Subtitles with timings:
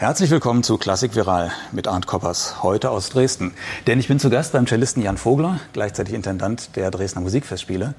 [0.00, 3.52] Herzlich willkommen zu Klassik Viral mit Arndt Koppers, heute aus Dresden.
[3.88, 7.94] Denn ich bin zu Gast beim Cellisten Jan Vogler, gleichzeitig Intendant der Dresdner Musikfestspiele.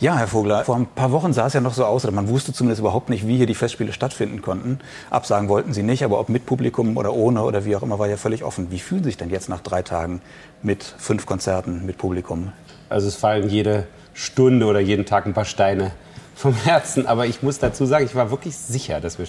[0.00, 2.26] Ja, Herr Vogler, vor ein paar Wochen sah es ja noch so aus, oder man
[2.26, 4.80] wusste zumindest überhaupt nicht, wie hier die Festspiele stattfinden konnten.
[5.10, 8.08] Absagen wollten Sie nicht, aber ob mit Publikum oder ohne oder wie auch immer, war
[8.08, 8.72] ja völlig offen.
[8.72, 10.22] Wie fühlen Sie sich denn jetzt nach drei Tagen
[10.60, 12.50] mit fünf Konzerten mit Publikum?
[12.88, 15.92] Also es fallen jede Stunde oder jeden Tag ein paar Steine
[16.34, 17.06] vom Herzen.
[17.06, 19.26] Aber ich muss dazu sagen, ich war wirklich sicher, dass wir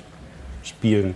[0.64, 1.14] spielen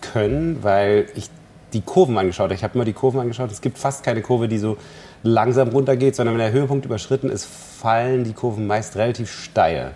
[0.00, 1.30] können, weil ich
[1.72, 2.54] die Kurven angeschaut habe.
[2.54, 3.50] Ich habe immer die Kurven angeschaut.
[3.52, 4.76] Es gibt fast keine Kurve, die so
[5.22, 9.92] langsam runtergeht, sondern wenn der Höhepunkt überschritten ist, fallen die Kurven meist relativ steil.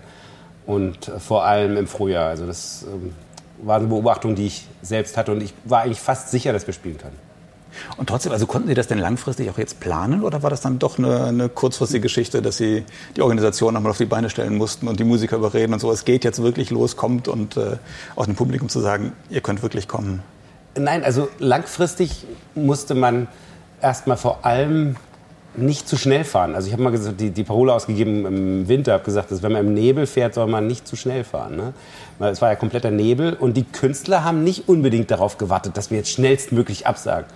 [0.67, 2.29] Und vor allem im Frühjahr.
[2.29, 3.12] Also das ähm,
[3.62, 5.33] war eine Beobachtung, die ich selbst hatte.
[5.33, 7.19] Und ich war eigentlich fast sicher, dass wir spielen können.
[7.96, 10.78] Und trotzdem, also konnten Sie das denn langfristig auch jetzt planen oder war das dann
[10.78, 12.84] doch eine, eine kurzfristige Geschichte, dass Sie
[13.16, 16.05] die Organisation nochmal auf die Beine stellen mussten und die Musiker überreden und so, es
[16.05, 17.77] geht jetzt wirklich los, kommt und äh,
[18.16, 20.23] auch dem Publikum zu sagen, ihr könnt wirklich kommen?
[20.77, 23.28] Nein, also langfristig musste man
[23.81, 24.97] erstmal vor allem
[25.56, 26.55] nicht zu schnell fahren.
[26.55, 29.53] Also ich habe mal gesagt, die, die Parole ausgegeben im Winter, habe gesagt, dass wenn
[29.53, 31.56] man im Nebel fährt, soll man nicht zu schnell fahren.
[31.56, 31.75] Ne?
[32.19, 35.91] Weil es war ja kompletter Nebel und die Künstler haben nicht unbedingt darauf gewartet, dass
[35.91, 37.27] wir jetzt schnellstmöglich absagen.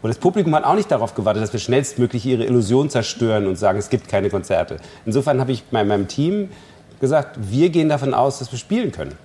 [0.00, 3.56] Und das Publikum hat auch nicht darauf gewartet, dass wir schnellstmöglich ihre Illusion zerstören und
[3.56, 4.76] sagen, es gibt keine Konzerte.
[5.04, 6.50] Insofern habe ich bei meinem Team
[7.00, 9.16] gesagt, wir gehen davon aus, dass wir spielen können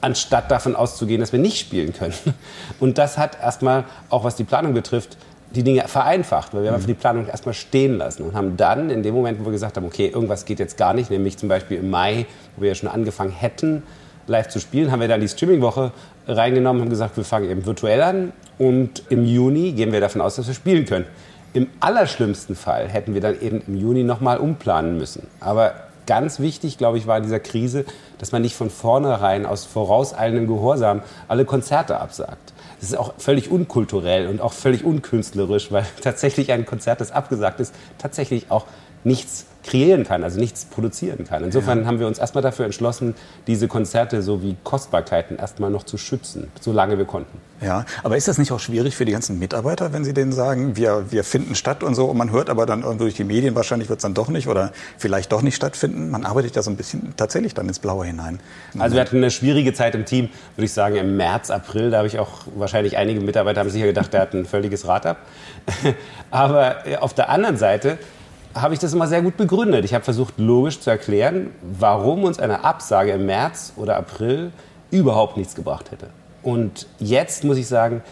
[0.00, 2.14] anstatt davon auszugehen, dass wir nicht spielen können.
[2.80, 5.16] Und das hat erstmal, auch was die Planung betrifft,
[5.50, 6.86] die Dinge vereinfacht, weil wir haben mhm.
[6.86, 9.86] die Planung erstmal stehen lassen und haben dann in dem Moment, wo wir gesagt haben,
[9.86, 12.88] okay, irgendwas geht jetzt gar nicht, nämlich zum Beispiel im Mai, wo wir ja schon
[12.88, 13.84] angefangen hätten,
[14.26, 15.92] live zu spielen, haben wir dann die Streaming-Woche
[16.26, 20.20] reingenommen und haben gesagt, wir fangen eben virtuell an und im Juni gehen wir davon
[20.20, 21.06] aus, dass wir spielen können.
[21.52, 25.26] Im allerschlimmsten Fall hätten wir dann eben im Juni nochmal umplanen müssen.
[25.40, 25.74] Aber
[26.06, 27.84] ganz wichtig, glaube ich, war in dieser Krise,
[28.18, 32.52] dass man nicht von vornherein aus vorauseilendem Gehorsam alle Konzerte absagt.
[32.80, 37.60] Das ist auch völlig unkulturell und auch völlig unkünstlerisch, weil tatsächlich ein Konzert, das abgesagt
[37.60, 38.66] ist, tatsächlich auch
[39.04, 41.44] nichts kreieren kann, also nichts produzieren kann.
[41.44, 41.86] Insofern ja.
[41.86, 43.14] haben wir uns erstmal dafür entschlossen,
[43.46, 47.38] diese Konzerte sowie Kostbarkeiten erstmal noch zu schützen, solange wir konnten.
[47.60, 50.76] Ja, aber ist das nicht auch schwierig für die ganzen Mitarbeiter, wenn sie denen sagen,
[50.76, 53.54] wir, wir finden statt und so und man hört aber dann irgendwie durch die Medien,
[53.54, 56.10] wahrscheinlich wird es dann doch nicht oder vielleicht doch nicht stattfinden?
[56.10, 58.40] Man arbeitet ja so ein bisschen tatsächlich dann ins Blaue hinein.
[58.78, 61.98] Also wir hatten eine schwierige Zeit im Team, würde ich sagen, im März, April, da
[61.98, 65.18] habe ich auch wahrscheinlich einige Mitarbeiter haben sicher gedacht, der hat ein völliges Rad ab.
[66.30, 67.98] aber auf der anderen Seite
[68.56, 69.84] habe ich das immer sehr gut begründet.
[69.84, 74.50] Ich habe versucht, logisch zu erklären, warum uns eine Absage im März oder April
[74.90, 76.08] überhaupt nichts gebracht hätte.
[76.42, 78.02] Und jetzt muss ich sagen,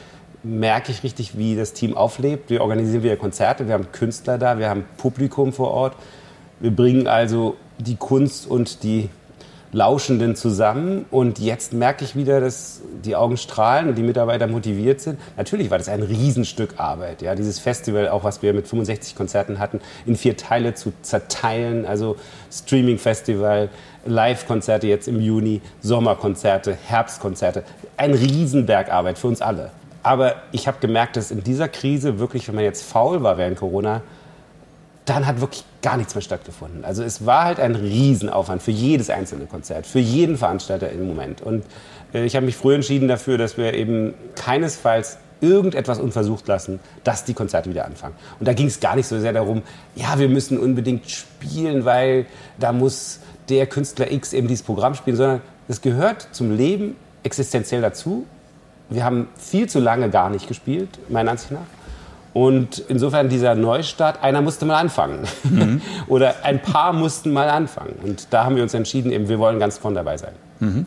[0.43, 2.50] merke ich richtig, wie das Team auflebt.
[2.50, 5.97] Wir organisieren wieder Konzerte, wir haben Künstler da, wir haben Publikum vor Ort.
[6.61, 9.09] Wir bringen also die Kunst und die
[9.75, 11.05] Lauschenden zusammen.
[11.11, 15.19] Und jetzt merke ich wieder, dass die Augen strahlen und die Mitarbeiter motiviert sind.
[15.37, 19.59] Natürlich war das ein Riesenstück Arbeit, ja, dieses Festival, auch was wir mit 65 Konzerten
[19.59, 21.85] hatten, in vier Teile zu zerteilen.
[21.85, 22.17] Also
[22.51, 23.69] Streaming-Festival,
[24.07, 27.65] Live-Konzerte jetzt im Juni, Sommerkonzerte, Herbstkonzerte.
[27.97, 29.71] Ein Riesenberg Arbeit für uns alle.
[30.05, 33.59] Aber ich habe gemerkt, dass in dieser Krise wirklich, wenn man jetzt faul war während
[33.59, 34.03] Corona,
[35.05, 36.85] dann hat wirklich gar nichts mehr stattgefunden.
[36.85, 41.43] Also es war halt ein Riesenaufwand für jedes einzelne Konzert, für jeden Veranstalter im Moment.
[41.43, 41.65] Und
[42.15, 47.25] äh, ich habe mich früh entschieden dafür, dass wir eben keinesfalls irgendetwas unversucht lassen, dass
[47.25, 48.15] die Konzerte wieder anfangen.
[48.39, 49.63] Und da ging es gar nicht so sehr darum,
[49.95, 52.25] ja, wir müssen unbedingt spielen, weil
[52.59, 57.83] da muss der Künstler X eben dieses Programm spielen, sondern es gehört zum Leben existenziell
[57.83, 58.25] dazu.
[58.89, 61.61] Wir haben viel zu lange gar nicht gespielt, meiner Ansicht nach.
[62.34, 65.21] Und insofern dieser Neustart, einer musste mal anfangen.
[65.45, 65.81] Mhm.
[66.09, 67.95] Oder ein paar mussten mal anfangen.
[68.03, 70.33] Und da haben wir uns entschieden, eben, wir wollen ganz vorne dabei sein.
[70.59, 70.87] Mhm.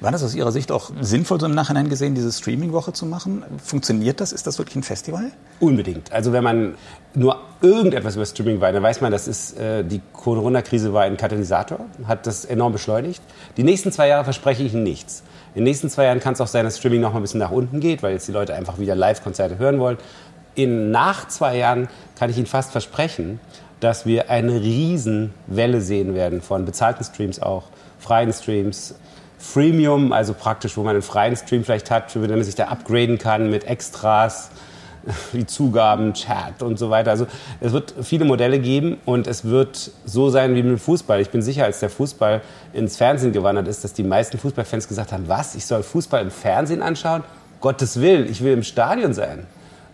[0.00, 3.44] War das aus Ihrer Sicht auch sinnvoll, so im Nachhinein gesehen, diese Streaming-Woche zu machen?
[3.62, 4.32] Funktioniert das?
[4.32, 5.32] Ist das wirklich ein Festival?
[5.60, 6.12] Unbedingt.
[6.12, 6.74] Also wenn man
[7.14, 11.16] nur irgendetwas über Streaming weiß, dann weiß man, das ist, äh, die Corona-Krise war ein
[11.16, 13.22] Katalysator, hat das enorm beschleunigt.
[13.56, 15.22] Die nächsten zwei Jahre verspreche ich Ihnen nichts.
[15.54, 17.40] In den nächsten zwei Jahren kann es auch sein, dass Streaming noch mal ein bisschen
[17.40, 19.96] nach unten geht, weil jetzt die Leute einfach wieder Live-Konzerte hören wollen
[20.56, 21.88] in nach zwei Jahren
[22.18, 23.38] kann ich Ihnen fast versprechen,
[23.80, 27.64] dass wir eine Riesenwelle sehen werden von bezahlten Streams auch,
[27.98, 28.94] freien Streams,
[29.38, 33.18] Freemium, also praktisch, wo man einen freien Stream vielleicht hat, den man sich da upgraden
[33.18, 34.50] kann mit Extras,
[35.32, 37.10] wie Zugaben, Chat und so weiter.
[37.10, 37.26] Also
[37.60, 41.20] es wird viele Modelle geben und es wird so sein wie mit dem Fußball.
[41.20, 42.40] Ich bin sicher, als der Fußball
[42.72, 46.30] ins Fernsehen gewandert ist, dass die meisten Fußballfans gesagt haben, was, ich soll Fußball im
[46.30, 47.22] Fernsehen anschauen?
[47.60, 49.46] Gottes Willen, ich will im Stadion sein.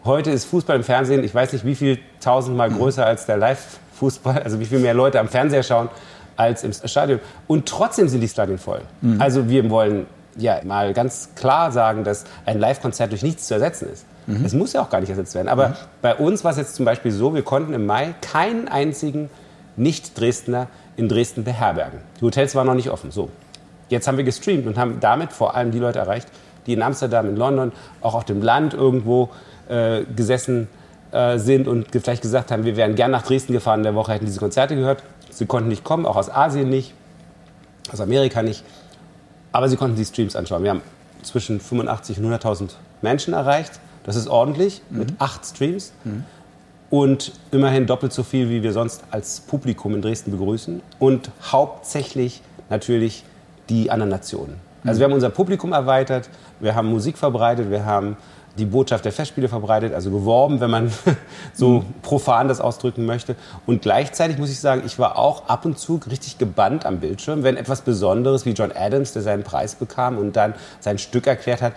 [0.05, 4.43] Heute ist Fußball im Fernsehen, ich weiß nicht wie viel tausendmal größer als der Live-Fußball,
[4.43, 5.89] also wie viel mehr Leute am Fernseher schauen
[6.37, 7.21] als im Stadion.
[7.47, 8.81] Und trotzdem sind die Stadien voll.
[9.01, 9.21] Mhm.
[9.21, 10.07] Also wir wollen
[10.37, 14.05] ja mal ganz klar sagen, dass ein Live-Konzert durch nichts zu ersetzen ist.
[14.27, 14.45] Mhm.
[14.45, 15.47] Es muss ja auch gar nicht ersetzt werden.
[15.49, 15.75] Aber mhm.
[16.01, 19.31] bei uns war es jetzt zum Beispiel so, wir konnten im Mai keinen einzigen
[19.77, 20.67] Nicht-Dresdner
[20.97, 22.01] in Dresden beherbergen.
[22.21, 23.13] Die Hotels waren noch nicht offen.
[23.13, 23.29] So.
[23.89, 26.27] Jetzt haben wir gestreamt und haben damit vor allem die Leute erreicht,
[26.67, 27.71] die in Amsterdam, in London,
[28.01, 29.31] auch auf dem Land irgendwo
[29.69, 30.69] äh, gesessen
[31.13, 34.13] äh, sind und vielleicht gesagt haben, wir wären gern nach Dresden gefahren in der Woche,
[34.13, 35.03] hätten diese Konzerte gehört.
[35.31, 36.95] Sie konnten nicht kommen, auch aus Asien nicht,
[37.93, 38.65] aus Amerika nicht.
[39.53, 40.63] Aber sie konnten die Streams anschauen.
[40.63, 40.83] Wir haben
[41.23, 42.71] zwischen 85 und 100.000
[43.03, 43.73] Menschen erreicht.
[44.05, 44.99] Das ist ordentlich mhm.
[44.99, 45.93] mit acht Streams.
[46.05, 46.25] Mhm.
[46.91, 50.83] Und immerhin doppelt so viel, wie wir sonst als Publikum in Dresden begrüßen.
[50.99, 53.25] Und hauptsächlich natürlich
[53.71, 54.57] die anderen Nationen.
[54.85, 56.29] Also wir haben unser Publikum erweitert,
[56.61, 58.17] wir haben Musik verbreitet, wir haben
[58.59, 60.93] die Botschaft der Festspiele verbreitet, also geworben, wenn man
[61.55, 61.87] so mhm.
[62.03, 63.37] profan das ausdrücken möchte.
[63.67, 67.43] Und gleichzeitig muss ich sagen, ich war auch ab und zu richtig gebannt am Bildschirm,
[67.43, 71.63] wenn etwas Besonderes wie John Adams, der seinen Preis bekam und dann sein Stück erklärt
[71.63, 71.73] hat,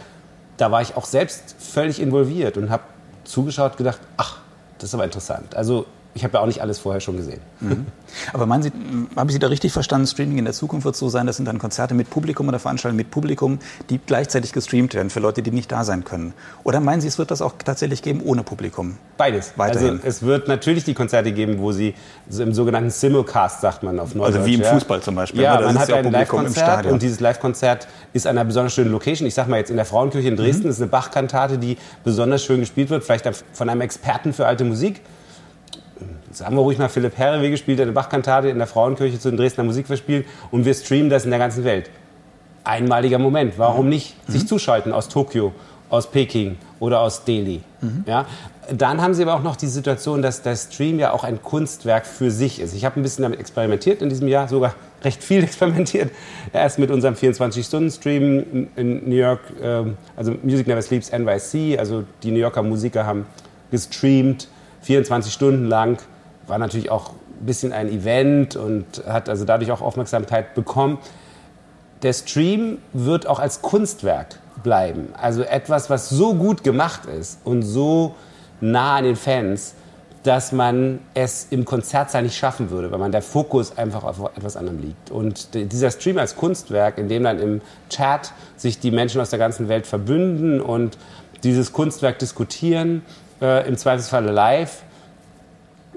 [0.58, 2.84] da war ich auch selbst völlig involviert und habe
[3.24, 4.40] zugeschaut, gedacht, ach,
[4.78, 5.56] das ist aber interessant.
[5.56, 5.86] Also
[6.16, 7.42] ich habe ja auch nicht alles vorher schon gesehen.
[7.60, 7.88] Mhm.
[8.32, 8.72] Aber meinen Sie,
[9.18, 11.46] habe ich Sie da richtig verstanden, Streaming in der Zukunft wird so sein, das sind
[11.46, 13.60] dann Konzerte mit Publikum oder Veranstaltungen mit Publikum,
[13.90, 16.34] die gleichzeitig gestreamt werden für Leute, die nicht da sein können?
[16.64, 18.98] Oder meinen Sie, es wird das auch tatsächlich geben ohne Publikum?
[19.18, 19.52] Beides.
[19.58, 19.96] Weiterhin.
[19.96, 21.96] Also es wird natürlich die Konzerte geben, wo Sie
[22.30, 24.36] im sogenannten Simulcast, sagt man auf Neudeutsch.
[24.36, 25.42] Also wie im Fußball zum Beispiel.
[25.42, 25.66] Ja, ne?
[25.66, 29.28] man hat ja ein Live-Konzert und dieses Live-Konzert ist an einer besonders schönen Location.
[29.28, 30.70] Ich sage mal jetzt in der Frauenkirche in Dresden mhm.
[30.70, 35.02] ist eine Bach-Kantate, die besonders schön gespielt wird, vielleicht von einem Experten für alte Musik
[36.36, 39.64] sagen wir ruhig mal, Philipp Herrewe gespielt, eine Bachkantate in der Frauenkirche zu den Dresdner
[39.64, 41.90] Musikverspielen und wir streamen das in der ganzen Welt.
[42.64, 43.54] Einmaliger Moment.
[43.58, 44.32] Warum nicht mhm.
[44.32, 45.54] sich zuschalten aus Tokio,
[45.90, 47.62] aus Peking oder aus Delhi?
[47.82, 48.04] Mhm.
[48.08, 48.26] Ja?
[48.72, 52.08] Dann haben sie aber auch noch die Situation, dass der Stream ja auch ein Kunstwerk
[52.08, 52.74] für sich ist.
[52.74, 54.74] Ich habe ein bisschen damit experimentiert in diesem Jahr, sogar
[55.04, 56.12] recht viel experimentiert.
[56.52, 62.32] Erst mit unserem 24-Stunden-Stream in New York, ähm, also Music Never Sleeps NYC, also die
[62.32, 63.28] New Yorker Musiker haben
[63.70, 64.48] gestreamt,
[64.82, 66.00] 24 Stunden lang
[66.48, 71.00] war natürlich auch ein bisschen ein Event und hat also dadurch auch Aufmerksamkeit bekommen.
[72.02, 75.10] Der Stream wird auch als Kunstwerk bleiben.
[75.20, 78.16] Also etwas, was so gut gemacht ist und so
[78.62, 79.76] nah an den Fans,
[80.24, 84.58] dass man es im Konzertsaal nicht schaffen würde, weil man der Fokus einfach auf etwas
[84.58, 85.12] anderem liegt.
[85.12, 89.38] Und dieser Stream als Kunstwerk, in dem dann im Chat sich die Menschen aus der
[89.38, 90.98] ganzen Welt verbünden und
[91.44, 93.04] dieses Kunstwerk diskutieren,
[93.40, 94.82] äh, im Zweifelsfalle live,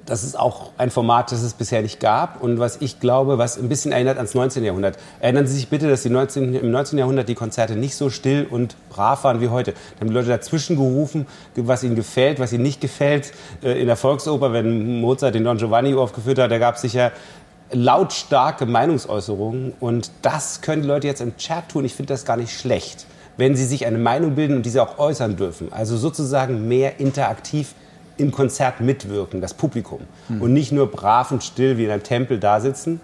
[0.08, 3.58] das ist auch ein Format, das es bisher nicht gab und was ich glaube, was
[3.58, 4.64] ein bisschen erinnert ans 19.
[4.64, 4.96] Jahrhundert.
[5.20, 6.98] Erinnern Sie sich bitte, dass die 19, im 19.
[6.98, 9.72] Jahrhundert die Konzerte nicht so still und brav waren wie heute.
[9.72, 11.26] Da haben die Leute dazwischen gerufen,
[11.56, 13.32] was ihnen gefällt, was ihnen nicht gefällt.
[13.62, 17.12] Äh, in der Volksoper, wenn Mozart den Don Giovanni aufgeführt hat, da gab es sicher
[17.70, 21.84] lautstarke Meinungsäußerungen und das können die Leute jetzt im Chat tun.
[21.84, 23.04] Ich finde das gar nicht schlecht,
[23.36, 25.70] wenn sie sich eine Meinung bilden und diese auch äußern dürfen.
[25.70, 27.74] Also sozusagen mehr interaktiv
[28.18, 30.00] im Konzert mitwirken, das Publikum.
[30.28, 30.42] Mhm.
[30.42, 33.00] Und nicht nur brav und still wie in einem Tempel da sitzen,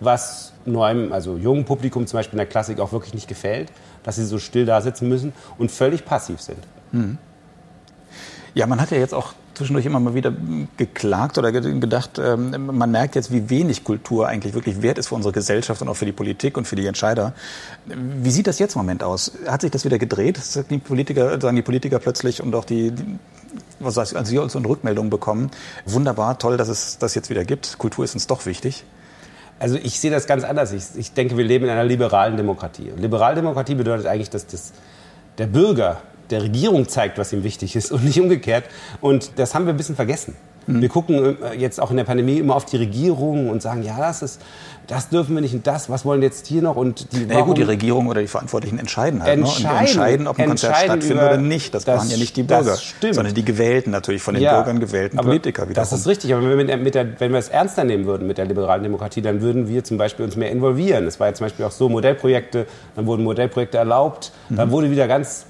[0.00, 3.70] was neuem, also jungen Publikum zum Beispiel in der Klassik auch wirklich nicht gefällt,
[4.02, 6.58] dass sie so still da sitzen müssen und völlig passiv sind.
[6.92, 7.18] Mhm.
[8.54, 10.32] Ja, man hat ja jetzt auch zwischendurch immer mal wieder
[10.76, 15.14] geklagt oder gedacht, ähm, man merkt jetzt, wie wenig Kultur eigentlich wirklich wert ist für
[15.14, 17.32] unsere Gesellschaft und auch für die Politik und für die Entscheider.
[17.86, 19.32] Wie sieht das jetzt im Moment aus?
[19.46, 20.36] Hat sich das wieder gedreht?
[20.38, 22.92] Sagen die Politiker, sagen die Politiker plötzlich und auch die,
[23.80, 25.50] was heißt, also Sie so eine Rückmeldung bekommen.
[25.86, 27.78] Wunderbar, toll, dass es das jetzt wieder gibt.
[27.78, 28.84] Kultur ist uns doch wichtig.
[29.58, 30.72] Also ich sehe das ganz anders.
[30.72, 32.90] Ich, ich denke, wir leben in einer liberalen Demokratie.
[32.90, 34.72] Und Liberaldemokratie bedeutet eigentlich, dass das,
[35.38, 38.64] der Bürger der Regierung zeigt, was ihm wichtig ist und nicht umgekehrt.
[39.00, 40.36] Und das haben wir ein bisschen vergessen.
[40.66, 40.82] Mhm.
[40.82, 43.98] Wir gucken äh, jetzt auch in der Pandemie immer auf die Regierung und sagen, ja,
[43.98, 44.40] das ist,
[44.86, 47.34] das dürfen wir nicht und das, was wollen wir jetzt hier noch und die, Na
[47.34, 49.70] ja, gut, die Regierung oder die Verantwortlichen entscheiden halt entscheiden, ne?
[49.70, 51.74] und entscheiden, ob ein Konzert stattfindet oder nicht.
[51.74, 54.80] Das, das waren ja nicht die Bürger, sondern die gewählten natürlich von den ja, Bürgern
[54.80, 55.74] gewählten Politiker wiederum.
[55.74, 58.46] Das ist richtig, aber wenn wir, der, wenn wir es ernster nehmen würden mit der
[58.46, 61.06] liberalen Demokratie, dann würden wir zum Beispiel uns mehr involvieren.
[61.06, 62.66] Es war ja zum Beispiel auch so Modellprojekte,
[62.96, 64.56] dann wurden Modellprojekte erlaubt, mhm.
[64.56, 65.46] dann wurde wieder ganz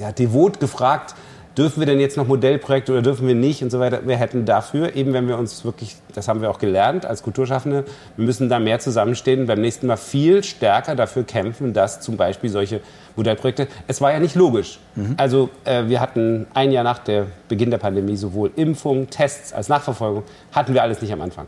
[0.00, 1.14] ja, devot gefragt,
[1.58, 4.06] dürfen wir denn jetzt noch Modellprojekte oder dürfen wir nicht und so weiter.
[4.06, 7.84] Wir hätten dafür, eben wenn wir uns wirklich, das haben wir auch gelernt als Kulturschaffende,
[8.16, 12.48] wir müssen da mehr zusammenstehen, beim nächsten Mal viel stärker dafür kämpfen, dass zum Beispiel
[12.48, 12.80] solche
[13.16, 14.78] Modellprojekte, es war ja nicht logisch.
[14.94, 15.14] Mhm.
[15.18, 19.68] Also äh, wir hatten ein Jahr nach der Beginn der Pandemie sowohl Impfung, Tests als
[19.68, 21.46] Nachverfolgung, hatten wir alles nicht am Anfang.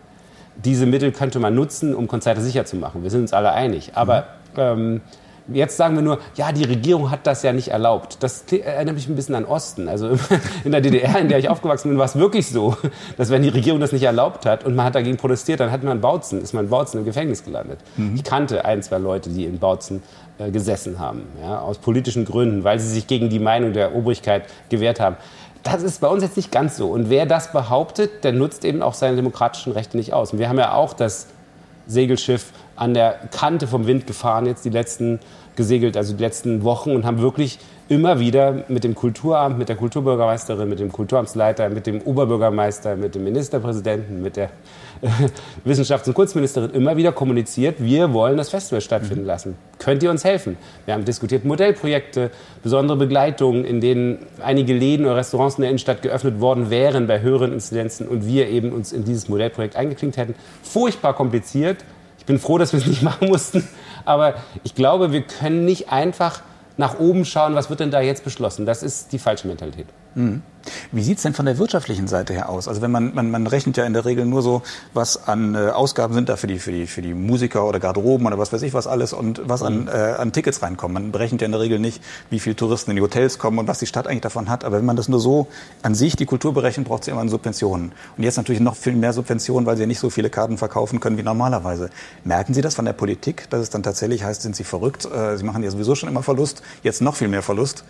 [0.62, 3.02] Diese Mittel könnte man nutzen, um Konzerte sicher zu machen.
[3.02, 3.92] Wir sind uns alle einig.
[3.94, 4.61] Aber mhm.
[4.61, 5.00] ähm,
[5.49, 8.18] Jetzt sagen wir nur, ja, die Regierung hat das ja nicht erlaubt.
[8.20, 9.88] Das erinnert mich ein bisschen an Osten.
[9.88, 10.11] Also
[10.64, 12.76] in der DDR, in der ich aufgewachsen bin, war es wirklich so,
[13.16, 15.82] dass wenn die Regierung das nicht erlaubt hat und man hat dagegen protestiert, dann hat
[15.82, 17.80] man Bautzen, ist man in Bautzen im Gefängnis gelandet.
[17.96, 18.14] Mhm.
[18.16, 20.02] Ich kannte ein, zwei Leute, die in Bautzen
[20.38, 24.44] äh, gesessen haben, ja, aus politischen Gründen, weil sie sich gegen die Meinung der Obrigkeit
[24.68, 25.16] gewehrt haben.
[25.62, 26.88] Das ist bei uns jetzt nicht ganz so.
[26.88, 30.32] Und wer das behauptet, der nutzt eben auch seine demokratischen Rechte nicht aus.
[30.32, 31.28] Und wir haben ja auch das
[31.87, 35.20] Segelschiff an der Kante vom Wind gefahren, jetzt die letzten
[35.54, 39.76] gesegelt, also die letzten Wochen und haben wirklich immer wieder mit dem Kulturamt, mit der
[39.76, 44.50] Kulturbürgermeisterin, mit dem Kulturamtsleiter, mit dem Oberbürgermeister, mit dem Ministerpräsidenten, mit der
[45.02, 45.08] äh,
[45.64, 49.56] Wissenschafts- und Kunstministerin immer wieder kommuniziert, wir wollen das Festival stattfinden lassen.
[49.78, 50.56] Könnt ihr uns helfen?
[50.84, 52.30] Wir haben diskutiert Modellprojekte,
[52.64, 57.20] besondere Begleitungen, in denen einige Läden oder Restaurants in der Innenstadt geöffnet worden wären bei
[57.20, 60.34] höheren Inzidenzen und wir eben uns in dieses Modellprojekt eingeklinkt hätten.
[60.62, 61.84] Furchtbar kompliziert.
[62.22, 63.68] Ich bin froh, dass wir es nicht machen mussten.
[64.04, 66.42] Aber ich glaube, wir können nicht einfach
[66.76, 68.64] nach oben schauen, was wird denn da jetzt beschlossen.
[68.64, 69.86] Das ist die falsche Mentalität.
[70.14, 70.40] Mhm.
[70.92, 72.69] Wie sieht es denn von der wirtschaftlichen Seite her aus?
[72.69, 74.62] Also wenn man, man, man rechnet ja in der Regel nur so,
[74.95, 78.26] was an äh, Ausgaben sind da für die, für, die, für die Musiker oder Garderoben
[78.26, 79.88] oder was weiß ich was alles und was an, mhm.
[79.88, 80.95] äh, an Tickets reinkommt.
[80.95, 83.69] Man berechnet ja in der Regel nicht, wie viele Touristen in die Hotels kommen und
[83.69, 84.64] was die Stadt eigentlich davon hat.
[84.64, 85.49] Aber wenn man das nur so
[85.83, 87.92] an sich, die Kultur berechnet, braucht sie immer Subventionen.
[88.16, 91.00] Und jetzt natürlich noch viel mehr Subventionen, weil sie ja nicht so viele Karten verkaufen
[91.00, 91.90] können wie normalerweise.
[92.25, 95.04] Merken Sie das von der Politik, dass es dann tatsächlich heißt, sind Sie verrückt?
[95.07, 97.85] Äh, sie machen ja sowieso schon immer Verlust, jetzt noch viel mehr Verlust.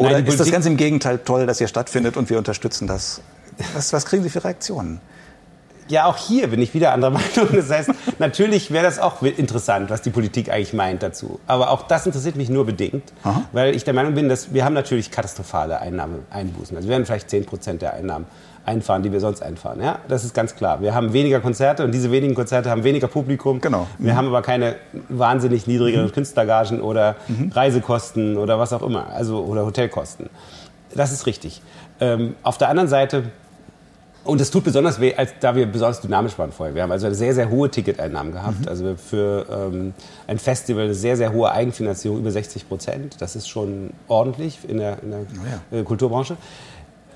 [0.00, 3.20] Oder Nein, ist das ganz im Gegenteil toll, dass hier stattfindet und wir unterstützen das?
[3.74, 4.98] Was, was kriegen Sie für Reaktionen?
[5.88, 7.48] Ja, auch hier bin ich wieder anderer Meinung.
[7.52, 11.38] Das heißt, natürlich wäre das auch interessant, was die Politik eigentlich meint dazu.
[11.46, 13.42] Aber auch das interessiert mich nur bedingt, Aha.
[13.52, 16.76] weil ich der Meinung bin, dass wir haben natürlich katastrophale Einnahmeeinbußen.
[16.78, 18.24] Also wir werden vielleicht 10 Prozent der Einnahmen
[18.64, 19.82] einfahren, die wir sonst einfahren.
[19.82, 20.80] Ja, das ist ganz klar.
[20.80, 23.60] Wir haben weniger Konzerte und diese wenigen Konzerte haben weniger Publikum.
[23.60, 23.86] Genau.
[23.98, 24.16] Wir mhm.
[24.16, 24.76] haben aber keine
[25.08, 26.12] wahnsinnig niedrigeren mhm.
[26.12, 27.50] Künstlergagen oder mhm.
[27.52, 30.28] Reisekosten oder was auch immer, also oder Hotelkosten.
[30.94, 31.62] Das ist richtig.
[32.00, 33.24] Ähm, auf der anderen Seite
[34.22, 36.74] und es tut besonders weh, als da wir besonders dynamisch waren vorher.
[36.74, 38.60] Wir haben also sehr, sehr hohe Ticketeinnahmen gehabt.
[38.60, 38.68] Mhm.
[38.68, 39.94] Also für ähm,
[40.26, 43.16] ein Festival eine sehr, sehr hohe Eigenfinanzierung, über 60 Prozent.
[43.20, 45.82] Das ist schon ordentlich in der, in der oh ja.
[45.84, 46.36] Kulturbranche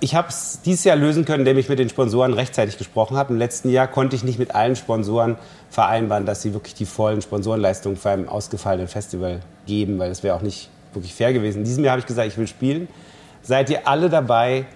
[0.04, 3.32] ich habe es dieses Jahr lösen können, indem ich mit den Sponsoren rechtzeitig gesprochen habe.
[3.32, 5.37] Im letzten Jahr konnte ich nicht mit allen Sponsoren
[5.70, 10.37] vereinbaren, dass sie wirklich die vollen Sponsorenleistungen für ein ausgefallenen Festival geben, weil das wäre
[10.37, 11.61] auch nicht wirklich fair gewesen.
[11.61, 12.87] In diesem Jahr habe ich gesagt, ich will spielen.
[13.42, 14.66] Seid ihr alle dabei,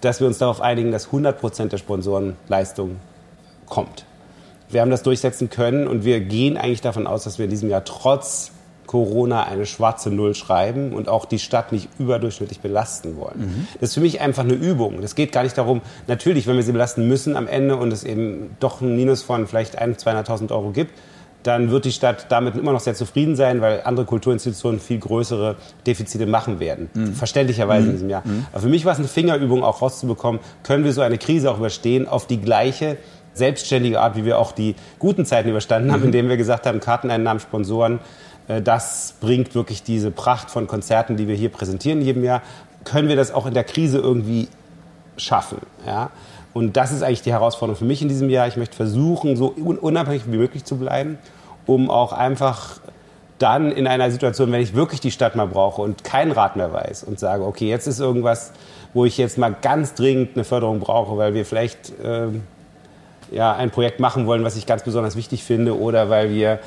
[0.00, 2.96] dass wir uns darauf einigen, dass 100 Prozent der Sponsorenleistung
[3.66, 4.06] kommt?
[4.70, 7.68] Wir haben das durchsetzen können und wir gehen eigentlich davon aus, dass wir in diesem
[7.68, 8.52] Jahr trotz
[8.88, 13.38] Corona eine schwarze Null schreiben und auch die Stadt nicht überdurchschnittlich belasten wollen.
[13.38, 13.68] Mhm.
[13.74, 15.00] Das ist für mich einfach eine Übung.
[15.02, 18.02] Das geht gar nicht darum, natürlich, wenn wir sie belasten müssen am Ende und es
[18.02, 20.92] eben doch ein Minus von vielleicht 100.000, 200.000 Euro gibt,
[21.42, 25.56] dann wird die Stadt damit immer noch sehr zufrieden sein, weil andere Kulturinstitutionen viel größere
[25.86, 26.90] Defizite machen werden.
[26.94, 27.12] Mhm.
[27.12, 27.88] Verständlicherweise mhm.
[27.88, 28.22] in diesem Jahr.
[28.24, 28.46] Mhm.
[28.52, 31.58] Aber für mich war es eine Fingerübung, auch rauszubekommen, können wir so eine Krise auch
[31.58, 32.96] überstehen auf die gleiche
[33.34, 36.06] selbstständige Art, wie wir auch die guten Zeiten überstanden haben, mhm.
[36.06, 38.00] indem wir gesagt haben, Karteneinnahmen, Sponsoren,
[38.48, 42.42] das bringt wirklich diese Pracht von Konzerten, die wir hier präsentieren jedem Jahr.
[42.84, 44.48] Können wir das auch in der Krise irgendwie
[45.16, 45.58] schaffen?
[45.86, 46.10] Ja?
[46.54, 48.48] Und das ist eigentlich die Herausforderung für mich in diesem Jahr.
[48.48, 51.18] Ich möchte versuchen, so unabhängig wie möglich zu bleiben,
[51.66, 52.80] um auch einfach
[53.38, 56.72] dann in einer Situation, wenn ich wirklich die Stadt mal brauche und kein Rat mehr
[56.72, 58.52] weiß und sage, okay, jetzt ist irgendwas,
[58.94, 62.28] wo ich jetzt mal ganz dringend eine Förderung brauche, weil wir vielleicht äh,
[63.30, 66.58] ja, ein Projekt machen wollen, was ich ganz besonders wichtig finde oder weil wir äh,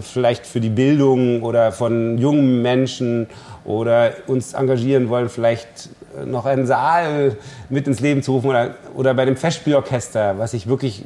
[0.00, 3.26] vielleicht für die Bildung oder von jungen Menschen
[3.64, 5.88] oder uns engagieren wollen, vielleicht
[6.18, 7.36] äh, noch einen Saal
[7.68, 11.04] mit ins Leben zu rufen oder, oder bei dem Festspielorchester, was ich wirklich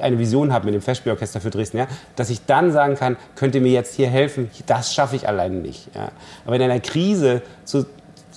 [0.00, 1.86] eine, Vision habe mit dem Festspielorchester für Dresden, ja,
[2.16, 4.50] dass ich dann sagen kann, könnt ihr mir jetzt hier helfen?
[4.66, 5.94] Das schaffe ich alleine nicht.
[5.94, 6.10] Ja.
[6.46, 7.86] Aber in einer Krise zu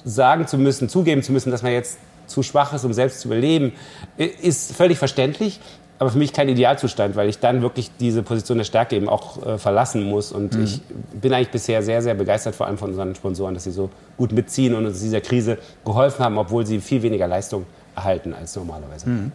[0.05, 3.27] sagen zu müssen, zugeben zu müssen, dass man jetzt zu schwach ist, um selbst zu
[3.27, 3.73] überleben,
[4.17, 5.59] ist völlig verständlich
[6.03, 9.41] aber für mich kein Idealzustand, weil ich dann wirklich diese Position der Stärke eben auch
[9.45, 10.33] äh, verlassen muss.
[10.33, 10.65] Und mhm.
[10.65, 10.81] ich
[11.13, 14.33] bin eigentlich bisher sehr, sehr begeistert, vor allem von unseren Sponsoren, dass sie so gut
[14.33, 18.55] mitziehen und uns in dieser Krise geholfen haben, obwohl sie viel weniger Leistung erhalten als
[18.55, 19.09] normalerweise.
[19.09, 19.31] Mhm.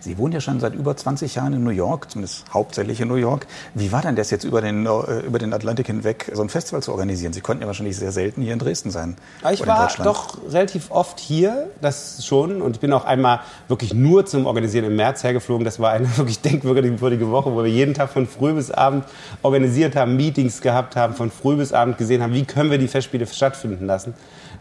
[0.00, 3.14] Sie wohnen ja schon seit über 20 Jahren in New York, zumindest hauptsächlich in New
[3.14, 3.46] York.
[3.74, 6.82] Wie war denn das jetzt über den, äh, über den Atlantik hinweg, so ein Festival
[6.82, 7.32] zu organisieren?
[7.32, 9.16] Sie konnten ja wahrscheinlich sehr selten hier in Dresden sein.
[9.52, 12.62] Ich war doch relativ oft hier, das schon.
[12.62, 15.64] Und ich bin auch einmal wirklich nur zum Organisieren im März hergeflogen.
[15.64, 19.04] Das war eine wirklich denkwürdige Woche, wo wir jeden Tag von früh bis abend
[19.42, 22.88] organisiert haben, Meetings gehabt haben, von früh bis abend gesehen haben, wie können wir die
[22.88, 24.14] Festspiele stattfinden lassen.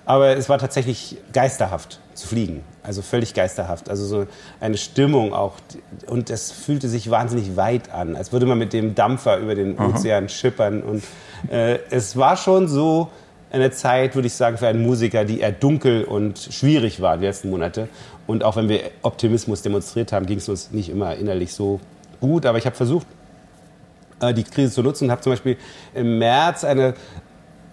[0.05, 2.63] Aber es war tatsächlich geisterhaft zu fliegen.
[2.83, 3.89] Also völlig geisterhaft.
[3.89, 4.27] Also so
[4.59, 5.55] eine Stimmung auch.
[6.07, 9.77] Und es fühlte sich wahnsinnig weit an, als würde man mit dem Dampfer über den
[9.79, 10.29] Ozean Aha.
[10.29, 10.81] schippern.
[10.81, 11.03] Und
[11.51, 13.09] äh, es war schon so
[13.51, 17.25] eine Zeit, würde ich sagen, für einen Musiker, die eher dunkel und schwierig war die
[17.25, 17.89] letzten Monate.
[18.27, 21.79] Und auch wenn wir Optimismus demonstriert haben, ging es uns nicht immer innerlich so
[22.21, 22.45] gut.
[22.45, 23.07] Aber ich habe versucht,
[24.21, 25.57] äh, die Krise zu nutzen und habe zum Beispiel
[25.93, 26.93] im März eine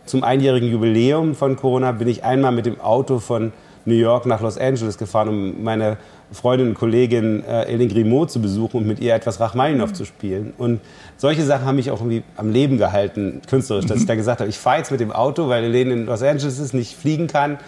[0.06, 3.52] zum einjährigen Jubiläum von Corona bin ich einmal mit dem Auto von
[3.86, 5.96] New York nach Los Angeles gefahren, um meine
[6.32, 9.94] Freundin und Kollegin äh, Elin Grimaud zu besuchen und mit ihr etwas Rachmaninoff mhm.
[9.94, 10.52] zu spielen.
[10.58, 10.80] Und
[11.16, 14.08] solche Sachen haben mich auch irgendwie am Leben gehalten, künstlerisch, dass ich mhm.
[14.08, 16.74] da gesagt habe, ich fahre jetzt mit dem Auto, weil Elin in Los Angeles ist,
[16.74, 17.58] nicht fliegen kann,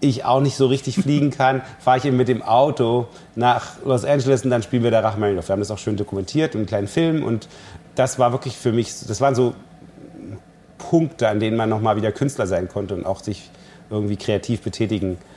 [0.00, 4.04] ich auch nicht so richtig fliegen kann, fahre ich eben mit dem Auto nach Los
[4.04, 5.48] Angeles und dann spielen wir da Rachmaninoff.
[5.48, 7.48] Wir haben das auch schön dokumentiert und einen kleinen Film und
[7.94, 9.54] das war wirklich für mich, das waren so
[10.76, 13.48] Punkte, an denen man nochmal wieder Künstler sein konnte und auch sich
[13.90, 15.35] irgendwie kreativ betätigen konnte.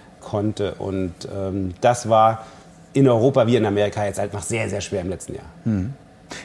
[0.79, 2.45] Und ähm, das war
[2.93, 5.45] in Europa wie in Amerika jetzt einfach sehr, sehr schwer im letzten Jahr.
[5.65, 5.93] Mhm.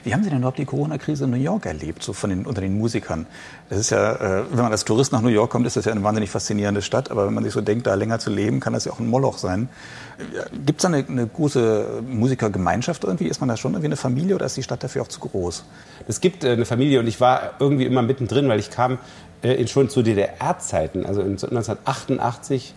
[0.02, 2.60] Wie haben Sie denn überhaupt die Corona-Krise in New York erlebt, so von den, unter
[2.60, 3.26] den Musikern?
[3.68, 5.92] Das ist ja, äh, wenn man als Tourist nach New York kommt, ist das ja
[5.92, 7.10] eine wahnsinnig faszinierende Stadt.
[7.10, 9.08] Aber wenn man sich so denkt, da länger zu leben, kann das ja auch ein
[9.08, 9.68] Moloch sein.
[10.64, 13.26] Gibt es da eine, eine große Musikergemeinschaft irgendwie?
[13.26, 15.64] Ist man da schon irgendwie eine Familie oder ist die Stadt dafür auch zu groß?
[16.08, 18.98] Es gibt äh, eine Familie und ich war irgendwie immer mittendrin, weil ich kam
[19.42, 22.74] äh, schon zu DDR-Zeiten, also 1988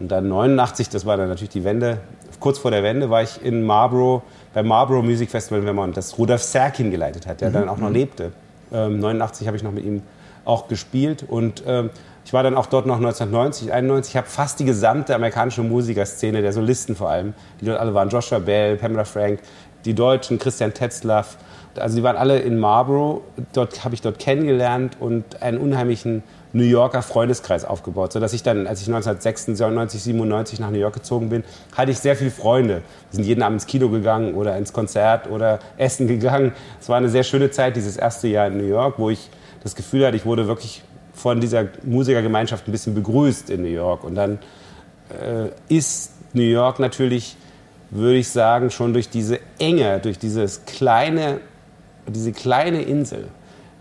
[0.00, 1.98] und dann 89, das war dann natürlich die Wende,
[2.40, 4.22] kurz vor der Wende war ich in Marlborough,
[4.54, 7.54] beim Marlborough Music Festival in Vermont, das Rudolf Serkin geleitet hat, der mhm.
[7.54, 7.94] dann auch noch mhm.
[7.94, 8.32] lebte.
[8.72, 10.02] Ähm, 89 habe ich noch mit ihm
[10.44, 11.90] auch gespielt und ähm,
[12.24, 14.12] ich war dann auch dort noch 1990, 91.
[14.12, 18.08] Ich habe fast die gesamte amerikanische Musikerszene, der Solisten vor allem, die dort alle waren,
[18.08, 19.40] Joshua Bell, Pamela Frank,
[19.84, 21.36] die Deutschen, Christian Tetzlaff.
[21.76, 23.22] Also die waren alle in Marlborough.
[23.52, 28.66] Dort habe ich dort kennengelernt und einen unheimlichen New Yorker Freundeskreis aufgebaut, sodass ich dann,
[28.66, 31.44] als ich 1996, 97 nach New York gezogen bin,
[31.76, 32.82] hatte ich sehr viele Freunde.
[33.10, 36.52] Wir sind jeden Abend ins Kino gegangen oder ins Konzert oder essen gegangen.
[36.80, 39.30] Es war eine sehr schöne Zeit, dieses erste Jahr in New York, wo ich
[39.62, 44.04] das Gefühl hatte, ich wurde wirklich von dieser Musikergemeinschaft ein bisschen begrüßt in New York.
[44.04, 44.38] Und dann
[45.10, 47.36] äh, ist New York natürlich,
[47.90, 51.40] würde ich sagen, schon durch diese Enge, durch dieses kleine,
[52.06, 53.28] diese kleine Insel,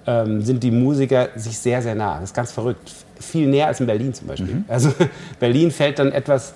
[0.09, 2.15] ähm, sind die Musiker sich sehr, sehr nah.
[2.15, 2.91] Das ist ganz verrückt.
[3.19, 4.55] Viel näher als in Berlin zum Beispiel.
[4.55, 4.65] Mhm.
[4.67, 4.91] Also
[5.39, 6.53] Berlin fällt dann etwas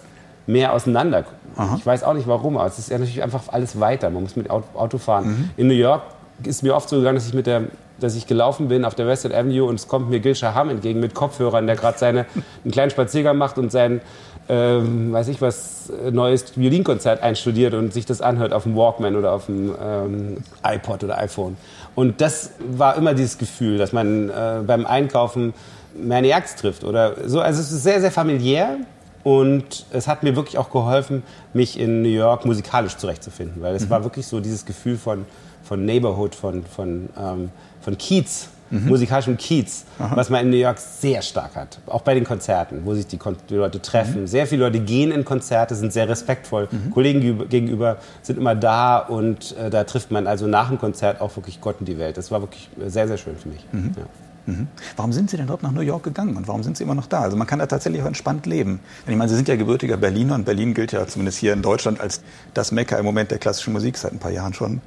[0.48, 1.26] mehr auseinander.
[1.56, 1.76] Aha.
[1.78, 4.10] Ich weiß auch nicht warum, aber es ist ja natürlich einfach alles weiter.
[4.10, 5.28] Man muss mit Auto fahren.
[5.28, 5.50] Mhm.
[5.56, 6.02] In New York
[6.44, 7.64] ist mir oft so gegangen, dass ich mit der
[8.00, 11.00] dass ich gelaufen bin auf der Western Avenue und es kommt mir Gil Shaham entgegen
[11.00, 12.26] mit Kopfhörern, der gerade seine
[12.64, 14.02] einen kleinen Spaziergang macht und sein
[14.50, 19.16] ähm, weiß ich was äh, neues Violinkonzert einstudiert und sich das anhört auf dem Walkman
[19.16, 21.56] oder auf dem ähm, iPod oder iPhone.
[21.96, 25.54] Und das war immer dieses Gefühl, dass man äh, beim Einkaufen
[25.96, 27.40] Maniacs trifft oder so.
[27.40, 28.78] Also es ist sehr sehr familiär
[29.24, 33.86] und es hat mir wirklich auch geholfen, mich in New York musikalisch zurechtzufinden, weil es
[33.86, 33.90] mhm.
[33.92, 35.26] war wirklich so dieses Gefühl von
[35.64, 37.52] von Neighborhood, von von ähm,
[37.82, 38.88] von Kiez, mhm.
[38.90, 40.16] musikalischem Kiez, Aha.
[40.16, 41.80] was man in New York sehr stark hat.
[41.88, 44.22] Auch bei den Konzerten, wo sich die, die Leute treffen.
[44.22, 44.28] Mhm.
[44.28, 46.68] Sehr viele Leute gehen in Konzerte, sind sehr respektvoll.
[46.72, 46.92] Mhm.
[46.92, 51.36] Kollegen gegenüber sind immer da und äh, da trifft man also nach dem Konzert auch
[51.36, 52.18] wirklich Gott und die Welt.
[52.18, 53.66] Das war wirklich sehr, sehr schön für mich.
[53.72, 53.92] Mhm.
[53.98, 54.04] Ja.
[54.46, 54.68] Mhm.
[54.98, 57.08] Warum sind Sie denn dort nach New York gegangen und warum sind Sie immer noch
[57.08, 57.22] da?
[57.22, 58.82] Also man kann da tatsächlich auch entspannt leben.
[59.08, 62.02] Ich meine, Sie sind ja gebürtiger Berliner und Berlin gilt ja zumindest hier in Deutschland
[62.02, 62.22] als
[62.54, 64.82] das Mekka im Moment der klassischen Musik seit ein paar Jahren schon.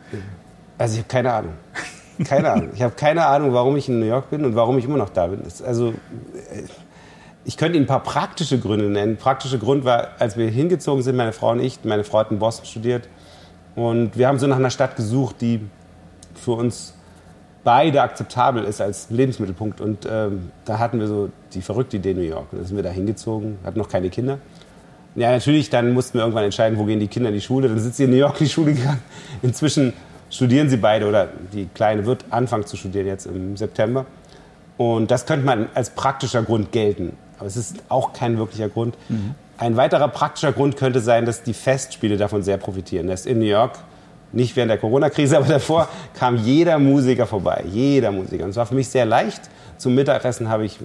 [0.77, 1.53] Also ich habe keine Ahnung.
[2.25, 2.71] Keine Ahnung.
[2.75, 5.11] Ich habe keine Ahnung, warum ich in New York bin und warum ich immer noch
[5.11, 5.43] da bin.
[5.67, 5.95] Also
[7.45, 9.17] ich könnte Ihnen ein paar praktische Gründe nennen.
[9.17, 12.39] Praktischer Grund war, als wir hingezogen sind, meine Frau und ich, meine Frau hat in
[12.39, 13.09] Boston studiert
[13.77, 15.61] und wir haben so nach einer Stadt gesucht, die
[16.35, 16.95] für uns
[17.63, 19.81] beide akzeptabel ist als Lebensmittelpunkt.
[19.81, 22.47] Und ähm, da hatten wir so die verrückte Idee New York.
[22.53, 24.39] Und dann sind wir da hingezogen, hatten noch keine Kinder.
[25.17, 27.69] Ja, natürlich, dann mussten wir irgendwann entscheiden, wo gehen die Kinder in die Schule.
[27.69, 29.03] Dann sind sie in New York in die Schule gegangen.
[29.43, 29.93] Inzwischen
[30.31, 34.07] studieren sie beide oder die Kleine wird anfangen zu studieren jetzt im September.
[34.77, 37.17] Und das könnte man als praktischer Grund gelten.
[37.39, 38.97] Aber es ist auch kein wirklicher Grund.
[39.09, 39.35] Mhm.
[39.59, 43.07] Ein weiterer praktischer Grund könnte sein, dass die Festspiele davon sehr profitieren.
[43.07, 43.79] Dass in New York,
[44.33, 47.65] nicht während der Corona-Krise, aber davor, kam jeder Musiker vorbei.
[47.71, 48.45] Jeder Musiker.
[48.45, 49.43] Und es war für mich sehr leicht.
[49.79, 50.79] Zum Mittagessen habe ich,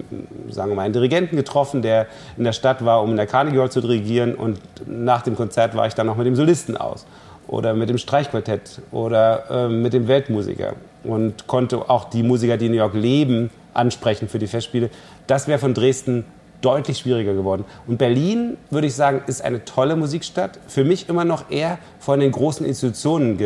[0.49, 3.59] sagen wir mal, einen Dirigenten getroffen, der in der Stadt war, um in der Carnegie
[3.59, 4.35] Hall zu dirigieren.
[4.35, 7.05] Und nach dem Konzert war ich dann noch mit dem Solisten aus
[7.47, 10.73] oder mit dem Streichquartett oder äh, mit dem Weltmusiker
[11.03, 14.89] und konnte auch die Musiker, die in New York leben, ansprechen für die Festspiele.
[15.27, 16.25] Das wäre von Dresden
[16.61, 17.65] deutlich schwieriger geworden.
[17.87, 20.59] Und Berlin, würde ich sagen, ist eine tolle Musikstadt.
[20.67, 23.37] Für mich immer noch eher von den großen Institutionen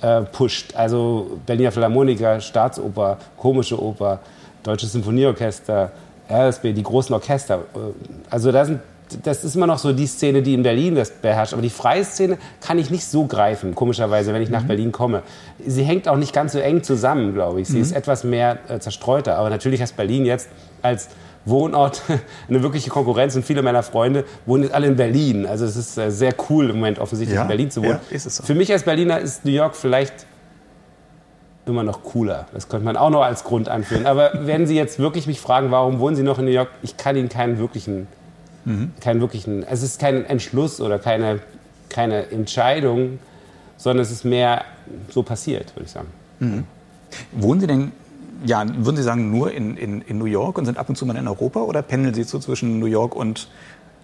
[0.00, 0.74] gepusht.
[0.76, 4.20] Also Berliner Philharmoniker, Staatsoper, Komische Oper,
[4.62, 5.92] Deutsches Symphonieorchester,
[6.30, 7.64] RSB, die großen Orchester.
[8.30, 8.80] Also da sind
[9.22, 11.52] das ist immer noch so die Szene, die in Berlin das beherrscht.
[11.52, 14.68] Aber die freie Szene kann ich nicht so greifen, komischerweise, wenn ich nach mhm.
[14.68, 15.22] Berlin komme.
[15.64, 17.68] Sie hängt auch nicht ganz so eng zusammen, glaube ich.
[17.68, 17.82] Sie mhm.
[17.82, 19.36] ist etwas mehr äh, zerstreuter.
[19.36, 20.48] Aber natürlich heißt Berlin jetzt
[20.82, 21.08] als
[21.44, 22.02] Wohnort
[22.48, 25.46] eine wirkliche Konkurrenz und viele meiner Freunde wohnen jetzt alle in Berlin.
[25.46, 28.00] Also es ist äh, sehr cool im Moment offensichtlich ja, in Berlin zu wohnen.
[28.10, 28.42] Ja, so.
[28.42, 30.26] Für mich als Berliner ist New York vielleicht
[31.66, 32.46] immer noch cooler.
[32.52, 34.06] Das könnte man auch noch als Grund anführen.
[34.06, 36.96] Aber wenn Sie jetzt wirklich mich fragen, warum wohnen Sie noch in New York, ich
[36.96, 38.06] kann Ihnen keinen wirklichen,
[38.64, 38.92] mhm.
[39.00, 41.40] keinen wirklichen, es ist kein Entschluss oder keine,
[41.88, 43.18] keine Entscheidung,
[43.76, 44.64] sondern es ist mehr
[45.10, 46.08] so passiert, würde ich sagen.
[46.40, 46.64] Mhm.
[47.32, 47.92] Wohnen Sie denn,
[48.44, 51.06] ja, würden Sie sagen, nur in, in, in New York und sind ab und zu
[51.06, 53.48] mal in Europa oder pendeln Sie so zwischen New York und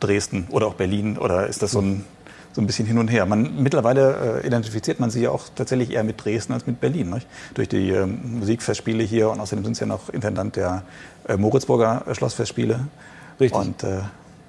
[0.00, 2.04] Dresden oder auch Berlin oder ist das so ein
[2.52, 3.26] so ein bisschen hin und her.
[3.26, 7.10] Man, mittlerweile äh, identifiziert man sie ja auch tatsächlich eher mit Dresden als mit Berlin.
[7.10, 7.26] Nicht?
[7.54, 10.82] Durch die äh, Musikfestspiele hier und außerdem sind Sie ja noch Intendant der
[11.28, 12.80] äh, Moritzburger Schlossfestspiele.
[13.38, 13.58] Richtig.
[13.58, 14.00] Und äh,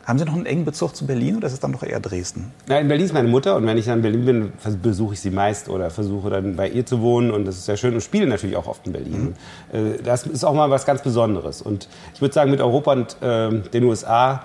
[0.06, 2.52] haben Sie noch einen engen Bezug zu Berlin oder ist es dann doch eher Dresden?
[2.68, 5.20] Ja, in Berlin ist meine Mutter und wenn ich dann in Berlin bin, besuche ich
[5.20, 8.02] sie meist oder versuche dann bei ihr zu wohnen und das ist sehr schön und
[8.02, 9.36] spiele natürlich auch oft in Berlin.
[9.72, 9.96] Mhm.
[9.96, 13.22] Äh, das ist auch mal was ganz Besonderes und ich würde sagen, mit Europa und
[13.22, 14.44] äh, den USA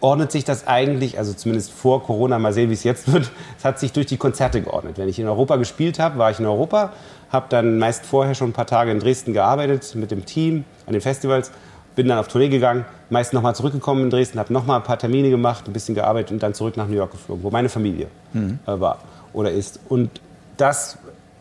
[0.00, 3.64] ordnet sich das eigentlich, also zumindest vor Corona, mal sehen, wie es jetzt wird, es
[3.64, 4.98] hat sich durch die Konzerte geordnet.
[4.98, 6.92] Wenn ich in Europa gespielt habe, war ich in Europa,
[7.30, 10.92] habe dann meist vorher schon ein paar Tage in Dresden gearbeitet mit dem Team an
[10.92, 11.50] den Festivals,
[11.96, 15.30] bin dann auf Tournee gegangen, meist nochmal zurückgekommen in Dresden, habe nochmal ein paar Termine
[15.30, 18.60] gemacht, ein bisschen gearbeitet und dann zurück nach New York geflogen, wo meine Familie mhm.
[18.66, 18.98] äh, war
[19.32, 19.80] oder ist.
[19.88, 20.10] Und
[20.56, 20.98] das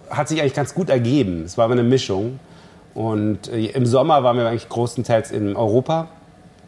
[0.10, 1.44] hat sich eigentlich ganz gut ergeben.
[1.46, 2.39] Es war aber eine Mischung.
[2.94, 6.08] Und äh, im Sommer waren wir eigentlich größtenteils in Europa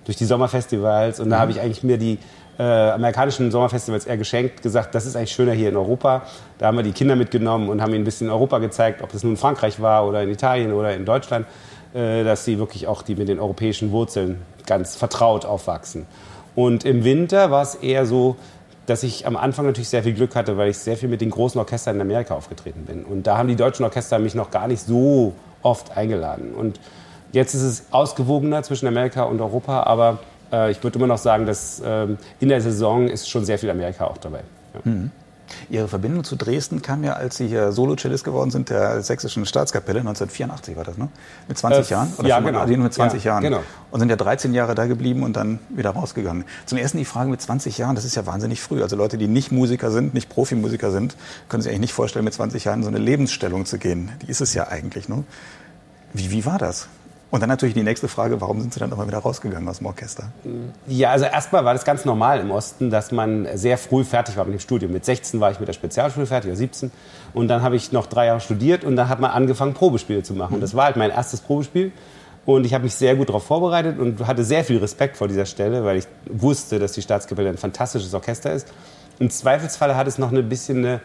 [0.06, 1.20] durch die Sommerfestivals.
[1.20, 2.20] Und da habe ich eigentlich mir die
[2.60, 6.24] äh, amerikanischen Sommerfestivals eher geschenkt, gesagt, das ist eigentlich schöner hier in Europa.
[6.58, 9.24] Da haben wir die Kinder mitgenommen und haben ihnen ein bisschen Europa gezeigt, ob es
[9.24, 11.46] nun in Frankreich war oder in Italien oder in Deutschland,
[11.94, 16.06] dass sie wirklich auch die mit den europäischen Wurzeln ganz vertraut aufwachsen.
[16.56, 18.36] Und im Winter war es eher so,
[18.86, 21.30] dass ich am Anfang natürlich sehr viel Glück hatte, weil ich sehr viel mit den
[21.30, 23.04] großen Orchestern in Amerika aufgetreten bin.
[23.04, 26.54] Und da haben die deutschen Orchester mich noch gar nicht so oft eingeladen.
[26.54, 26.80] Und
[27.32, 30.20] Jetzt ist es ausgewogener zwischen Amerika und Europa, aber
[30.52, 32.08] äh, ich würde immer noch sagen, dass äh,
[32.40, 34.42] in der Saison ist schon sehr viel Amerika auch dabei.
[34.74, 34.80] Ja.
[34.84, 35.12] Mhm.
[35.70, 40.00] Ihre Verbindung zu Dresden kam ja, als Sie hier Solo-Cellist geworden sind, der Sächsischen Staatskapelle,
[40.00, 41.10] 1984 war das, ne?
[41.48, 42.14] Mit 20 äh, Jahren?
[42.18, 42.66] Oder ja, genau.
[42.66, 43.44] mit 20 ja, Jahren.
[43.44, 43.64] Genau.
[43.92, 46.46] Und sind ja 13 Jahre da geblieben und dann wieder rausgegangen.
[46.66, 48.82] Zum Ersten die Frage mit 20 Jahren, das ist ja wahnsinnig früh.
[48.82, 51.16] Also Leute, die nicht Musiker sind, nicht Profimusiker sind,
[51.50, 54.12] können sich eigentlich nicht vorstellen, mit 20 Jahren in so eine Lebensstellung zu gehen.
[54.22, 55.24] Die ist es ja eigentlich, ne?
[56.14, 56.88] Wie, wie war das?
[57.30, 59.88] Und dann natürlich die nächste Frage, warum sind Sie dann nochmal wieder rausgegangen aus dem
[59.88, 60.32] Orchester?
[60.88, 64.46] Ja, also erstmal war das ganz normal im Osten, dass man sehr früh fertig war
[64.46, 64.94] mit dem Studium.
[64.94, 66.90] Mit 16 war ich mit der Spezialschule fertig, oder 17.
[67.34, 70.36] Und dann habe ich noch drei Jahre studiert und dann hat man angefangen, Probespiele zu
[70.36, 70.56] machen.
[70.56, 71.92] Und das war halt mein erstes Probespiel.
[72.46, 75.46] Und ich habe mich sehr gut darauf vorbereitet und hatte sehr viel Respekt vor dieser
[75.46, 78.72] Stelle, weil ich wusste, dass die Staatskapelle ein fantastisches Orchester ist.
[79.20, 81.02] Im Zweifelsfalle hat es noch ein bisschen eine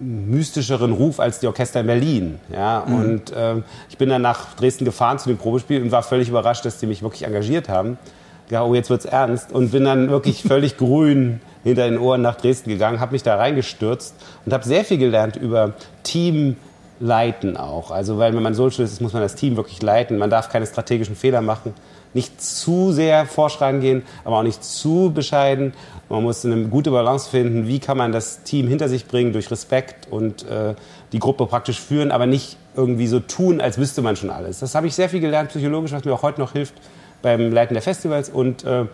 [0.00, 2.38] mystischeren Ruf als die Orchester in Berlin.
[2.52, 2.84] Ja?
[2.86, 2.94] Mhm.
[2.94, 3.56] Und äh,
[3.88, 6.86] ich bin dann nach Dresden gefahren zu dem Probespiel und war völlig überrascht, dass die
[6.86, 7.98] mich wirklich engagiert haben.
[8.48, 9.52] Ja, oh, jetzt wird's ernst.
[9.52, 13.36] Und bin dann wirklich völlig grün hinter den Ohren nach Dresden gegangen, habe mich da
[13.36, 14.14] reingestürzt
[14.46, 15.74] und habe sehr viel gelernt über
[17.00, 17.90] Teamleiten auch.
[17.90, 20.18] Also, weil wenn man so ist, muss man das Team wirklich leiten.
[20.18, 21.74] Man darf keine strategischen Fehler machen
[22.12, 25.72] nicht zu sehr vorschreiben gehen, aber auch nicht zu bescheiden.
[26.08, 29.50] Man muss eine gute Balance finden, wie kann man das Team hinter sich bringen durch
[29.50, 30.74] Respekt und äh,
[31.12, 34.60] die Gruppe praktisch führen, aber nicht irgendwie so tun, als wüsste man schon alles.
[34.60, 36.74] Das habe ich sehr viel gelernt psychologisch, was mir auch heute noch hilft
[37.22, 38.86] beim Leiten der Festivals und äh,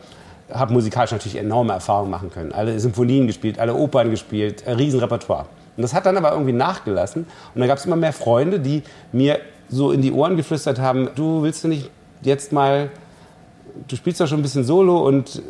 [0.53, 2.53] habe musikalisch natürlich enorme Erfahrungen machen können.
[2.53, 5.47] Alle Symphonien gespielt, alle Opern gespielt, ein Riesenrepertoire.
[5.77, 7.27] Und das hat dann aber irgendwie nachgelassen.
[7.55, 11.11] Und dann gab es immer mehr Freunde, die mir so in die Ohren geflüstert haben,
[11.15, 11.91] du willst du nicht
[12.23, 12.91] jetzt mal
[13.89, 15.41] du spielst ja schon ein bisschen Solo und äh,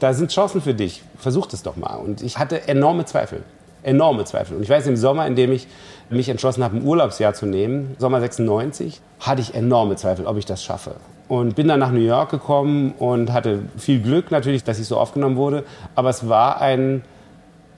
[0.00, 1.02] da sind Chancen für dich.
[1.18, 1.96] Versuch das doch mal.
[1.96, 3.42] Und ich hatte enorme Zweifel.
[3.82, 4.56] Enorme Zweifel.
[4.56, 5.66] Und ich weiß, im Sommer, in dem ich
[6.08, 10.46] mich entschlossen habe, ein Urlaubsjahr zu nehmen, Sommer 96, hatte ich enorme Zweifel, ob ich
[10.46, 10.92] das schaffe.
[11.28, 14.98] Und bin dann nach New York gekommen und hatte viel Glück natürlich, dass ich so
[14.98, 15.64] aufgenommen wurde.
[15.94, 17.02] Aber es war ein,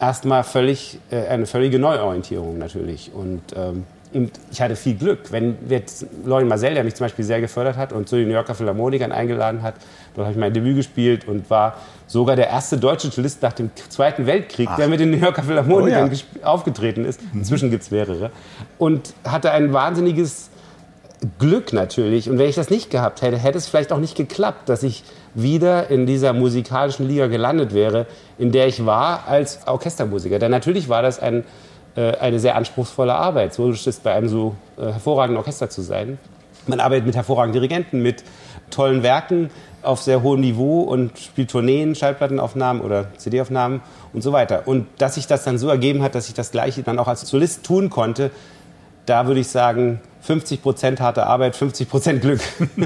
[0.01, 3.13] erstmal völlig, äh, eine völlige Neuorientierung natürlich.
[3.15, 5.33] Und ähm, und ich hatte viel Glück.
[5.33, 8.35] Wenn jetzt Lorin Marcel, der mich zum Beispiel sehr gefördert hat und zu den New
[8.35, 9.75] Yorker Philharmonikern eingeladen hat,
[10.15, 11.75] dort habe ich mein Debüt gespielt und war
[12.07, 14.77] sogar der erste deutsche Cellist nach dem Zweiten Weltkrieg, Ach.
[14.77, 16.47] der mit den New Yorker Philharmonikern oh, ja.
[16.47, 17.21] aufgetreten ist.
[17.23, 17.41] Mhm.
[17.41, 18.31] Inzwischen gibt es mehrere.
[18.79, 20.51] Und hatte ein wahnsinniges
[21.39, 22.29] Glück natürlich.
[22.29, 25.05] Und wenn ich das nicht gehabt hätte, hätte es vielleicht auch nicht geklappt, dass ich
[25.35, 28.07] wieder in dieser musikalischen Liga gelandet wäre,
[28.39, 30.39] in der ich war als Orchestermusiker.
[30.39, 31.45] Denn natürlich war das ein
[31.97, 33.55] äh, eine sehr anspruchsvolle Arbeit.
[33.55, 36.19] So ist es bei einem so äh, hervorragenden Orchester zu sein.
[36.67, 38.25] Man arbeitet mit hervorragenden Dirigenten, mit
[38.71, 39.51] tollen Werken,
[39.83, 43.83] auf sehr hohem Niveau und spiele Tourneen, Schallplattenaufnahmen oder CD-Aufnahmen
[44.13, 44.63] und so weiter.
[44.67, 47.29] Und dass sich das dann so ergeben hat, dass ich das Gleiche dann auch als
[47.29, 48.31] Solist tun konnte,
[49.07, 52.41] da würde ich sagen, 50 Prozent harte Arbeit, 50 Prozent Glück.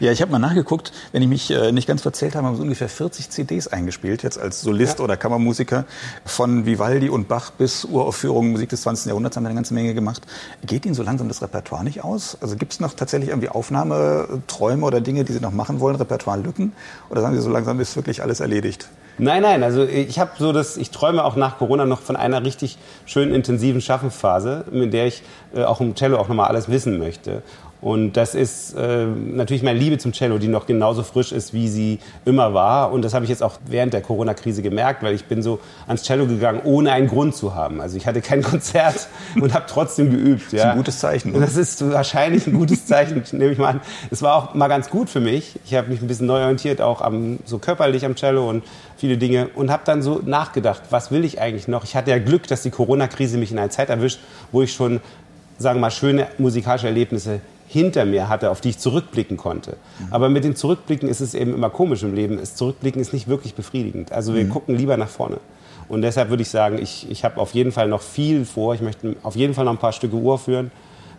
[0.00, 2.56] Ja, ich habe mal nachgeguckt, wenn ich mich äh, nicht ganz verzählt habe, haben wir
[2.56, 5.04] so ungefähr 40 CDs eingespielt, jetzt als Solist ja.
[5.04, 5.84] oder Kammermusiker.
[6.24, 9.06] Von Vivaldi und Bach bis Uraufführungen, Musik des 20.
[9.06, 10.26] Jahrhunderts haben wir eine ganze Menge gemacht.
[10.66, 12.36] Geht Ihnen so langsam das Repertoire nicht aus?
[12.40, 16.72] Also gibt es noch tatsächlich irgendwie Aufnahmeträume oder Dinge, die Sie noch machen wollen, Repertoire-Lücken?
[17.08, 18.88] Oder sagen Sie, so langsam ist wirklich alles erledigt?
[19.18, 22.44] Nein, nein, also ich habe so das, ich träume auch nach Corona noch von einer
[22.44, 25.22] richtig schönen intensiven Schaffensphase, in der ich
[25.54, 27.42] äh, auch im Cello auch nochmal alles wissen möchte.
[27.80, 31.68] Und das ist äh, natürlich meine Liebe zum Cello, die noch genauso frisch ist, wie
[31.68, 32.92] sie immer war.
[32.92, 36.02] Und das habe ich jetzt auch während der Corona-Krise gemerkt, weil ich bin so ans
[36.02, 37.80] Cello gegangen, ohne einen Grund zu haben.
[37.80, 39.08] Also ich hatte kein Konzert
[39.40, 40.52] und habe trotzdem geübt.
[40.52, 40.58] Ja.
[40.58, 41.30] Das ist ein gutes Zeichen.
[41.30, 41.40] Oder?
[41.46, 43.80] Das ist wahrscheinlich ein gutes Zeichen, nehme ich mal an.
[44.10, 45.58] Es war auch mal ganz gut für mich.
[45.64, 48.62] Ich habe mich ein bisschen neu orientiert, auch am, so körperlich am Cello und
[48.98, 49.48] viele Dinge.
[49.54, 51.84] Und habe dann so nachgedacht, was will ich eigentlich noch?
[51.84, 54.20] Ich hatte ja Glück, dass die Corona-Krise mich in einer Zeit erwischt,
[54.52, 55.00] wo ich schon
[55.60, 57.40] sagen wir mal, schöne musikalische Erlebnisse
[57.70, 59.76] hinter mir hatte, auf die ich zurückblicken konnte.
[60.00, 60.06] Mhm.
[60.10, 62.38] Aber mit dem Zurückblicken ist es eben immer komisch im Leben.
[62.38, 64.10] Das Zurückblicken ist nicht wirklich befriedigend.
[64.10, 64.50] Also wir mhm.
[64.50, 65.38] gucken lieber nach vorne.
[65.88, 68.74] Und deshalb würde ich sagen, ich, ich habe auf jeden Fall noch viel vor.
[68.74, 70.72] Ich möchte auf jeden Fall noch ein paar Stücke urführen.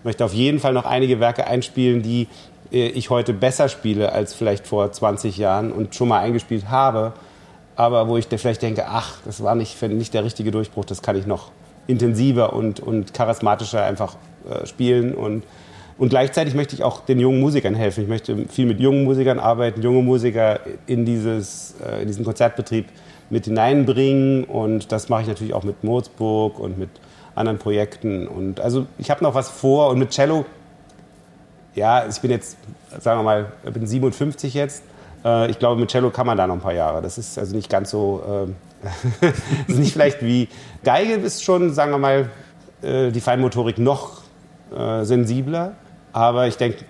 [0.03, 2.27] möchte auf jeden Fall noch einige Werke einspielen, die
[2.73, 7.13] äh, ich heute besser spiele als vielleicht vor 20 Jahren und schon mal eingespielt habe.
[7.77, 11.15] Aber wo ich vielleicht denke, ach, das war nicht, nicht der richtige Durchbruch, das kann
[11.15, 11.51] ich noch
[11.87, 14.17] intensiver und, und charismatischer einfach
[14.49, 15.15] äh, spielen.
[15.15, 15.43] Und
[15.97, 18.03] und gleichzeitig möchte ich auch den jungen Musikern helfen.
[18.03, 22.87] Ich möchte viel mit jungen Musikern arbeiten, junge Musiker in, dieses, äh, in diesen Konzertbetrieb
[23.29, 24.43] mit hineinbringen.
[24.43, 26.89] Und das mache ich natürlich auch mit Mozburg und mit
[27.35, 28.27] anderen Projekten.
[28.27, 29.89] Und also ich habe noch was vor.
[29.89, 30.45] Und mit Cello,
[31.75, 32.57] ja, ich bin jetzt,
[32.99, 34.83] sagen wir mal, bin 57 jetzt.
[35.23, 37.01] Äh, ich glaube, mit Cello kann man da noch ein paar Jahre.
[37.01, 38.47] Das ist also nicht ganz so,
[39.21, 39.27] äh,
[39.67, 40.47] ist nicht vielleicht wie
[40.83, 42.29] Geige ist schon, sagen wir mal,
[42.83, 44.20] die Feinmotorik noch
[44.75, 45.73] äh, sensibler.
[46.13, 46.85] Aber ich denke,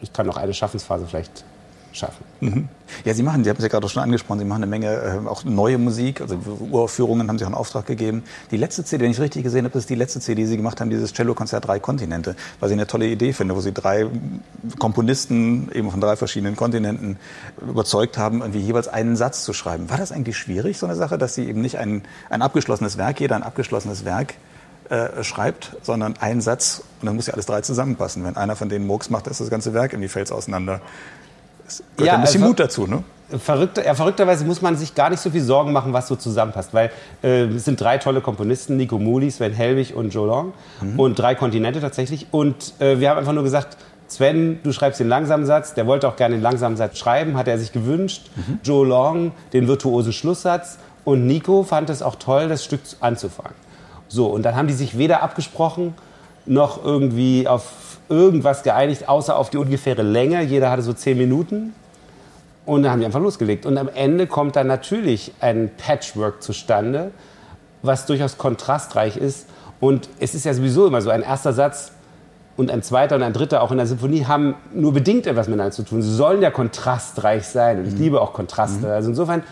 [0.00, 1.44] ich kann noch eine Schaffensphase vielleicht
[1.94, 2.24] schaffen.
[2.40, 2.68] Mhm.
[3.04, 5.28] Ja, Sie machen, Sie haben es ja gerade schon angesprochen, Sie machen eine Menge äh,
[5.28, 6.36] auch neue Musik, also
[6.70, 8.24] Uraufführungen haben Sie auch in Auftrag gegeben.
[8.50, 10.80] Die letzte CD, wenn ich richtig gesehen habe, ist die letzte CD, die Sie gemacht
[10.80, 14.06] haben, dieses Cello-Konzert Drei Kontinente, was ich eine tolle Idee finde, wo Sie drei
[14.78, 17.16] Komponisten eben von drei verschiedenen Kontinenten
[17.60, 19.88] überzeugt haben, irgendwie jeweils einen Satz zu schreiben.
[19.88, 23.20] War das eigentlich schwierig, so eine Sache, dass Sie eben nicht ein, ein abgeschlossenes Werk,
[23.20, 24.34] jeder ein abgeschlossenes Werk
[24.90, 28.24] äh, schreibt, sondern ein Satz und dann muss ja alles drei zusammenpassen.
[28.24, 30.80] Wenn einer von denen Murks macht, ist das ganze Werk irgendwie fällt auseinander.
[31.66, 33.02] Es gehört ja, ein bisschen Mut dazu, ne?
[33.38, 36.74] Verrückter, ja, verrückterweise muss man sich gar nicht so viel Sorgen machen, was so zusammenpasst,
[36.74, 36.90] weil
[37.22, 41.00] äh, es sind drei tolle Komponisten, Nico Muli, Sven Helwig und Joe Long mhm.
[41.00, 45.08] und drei Kontinente tatsächlich und äh, wir haben einfach nur gesagt, Sven, du schreibst den
[45.08, 48.30] langsamen Satz, der wollte auch gerne den langsamen Satz schreiben, hat er sich gewünscht.
[48.36, 48.60] Mhm.
[48.62, 53.54] Joe Long den virtuosen Schlusssatz und Nico fand es auch toll, das Stück anzufangen.
[54.08, 55.94] So, und dann haben die sich weder abgesprochen
[56.46, 57.72] noch irgendwie auf
[58.08, 60.42] irgendwas geeinigt, außer auf die ungefähre Länge.
[60.42, 61.74] Jeder hatte so zehn Minuten.
[62.66, 63.66] Und dann haben die einfach losgelegt.
[63.66, 67.10] Und am Ende kommt dann natürlich ein Patchwork zustande,
[67.82, 69.46] was durchaus kontrastreich ist.
[69.80, 71.92] Und es ist ja sowieso immer so, ein erster Satz
[72.56, 75.72] und ein zweiter und ein dritter auch in der Symphonie haben nur bedingt etwas miteinander
[75.72, 76.00] zu tun.
[76.00, 77.80] Sie sollen ja kontrastreich sein.
[77.80, 78.00] Und ich mhm.
[78.00, 78.86] liebe auch Kontraste.
[78.86, 78.92] Mhm.
[78.92, 79.42] Also insofern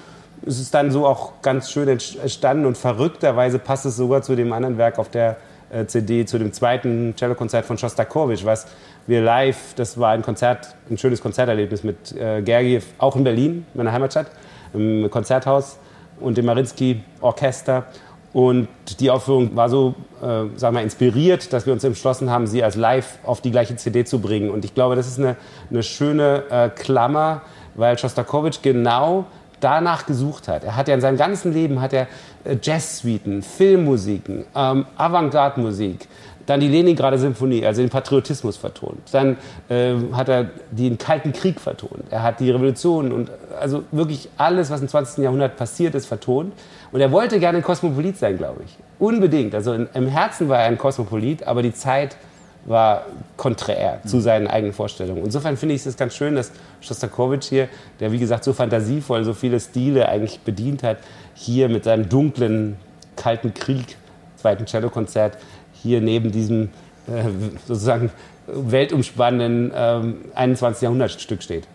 [0.45, 4.53] ist es dann so auch ganz schön entstanden und verrückterweise passt es sogar zu dem
[4.53, 5.37] anderen Werk auf der
[5.71, 8.67] äh, CD, zu dem zweiten Cellokonzert von Shostakovich, was
[9.07, 13.67] wir live, das war ein Konzert, ein schönes Konzerterlebnis mit äh, Gergiev, auch in Berlin,
[13.75, 14.27] meiner Heimatstadt,
[14.75, 15.79] im Konzerthaus
[16.21, 17.87] und dem Marinsky Orchester.
[18.33, 18.69] Und
[19.01, 22.77] die Aufführung war so, äh, sagen wir, inspiriert, dass wir uns entschlossen haben, sie als
[22.77, 24.51] live auf die gleiche CD zu bringen.
[24.51, 25.37] Und ich glaube, das ist eine,
[25.71, 27.43] eine schöne äh, Klammer,
[27.75, 29.27] weil Shostakovich genau
[29.63, 30.65] danach gesucht hat.
[30.65, 32.09] Er hat ja in seinem ganzen Leben hat er
[32.45, 36.09] äh, Jazz-Suiten, Filmmusiken, ähm, Avantgarde-Musik,
[36.47, 38.99] dann die Leningrader Symphonie, also den Patriotismus vertont.
[39.13, 39.37] Dann
[39.69, 42.05] äh, hat er den Kalten Krieg vertont.
[42.11, 45.23] Er hat die Revolution und also wirklich alles, was im 20.
[45.23, 46.53] Jahrhundert passiert ist, vertont.
[46.91, 48.77] Und er wollte gerne ein Kosmopolit sein, glaube ich.
[48.99, 49.55] Unbedingt.
[49.55, 52.17] Also in, im Herzen war er ein Kosmopolit, aber die Zeit
[52.65, 55.25] war konträr zu seinen eigenen Vorstellungen.
[55.25, 57.69] Insofern finde ich es ganz schön, dass Shostakovich hier,
[58.01, 60.99] der wie gesagt so fantasievoll so viele Stile eigentlich bedient hat,
[61.35, 62.77] hier mit seinem dunklen,
[63.17, 63.97] kalten Krieg,
[64.37, 65.39] zweiten Cellokonzert,
[65.73, 66.71] hier neben diesem
[67.09, 67.25] äh,
[67.67, 68.11] sozusagen
[68.47, 70.83] weltumspannenden ähm, 21.
[70.83, 71.67] Jahrhundertstück steht.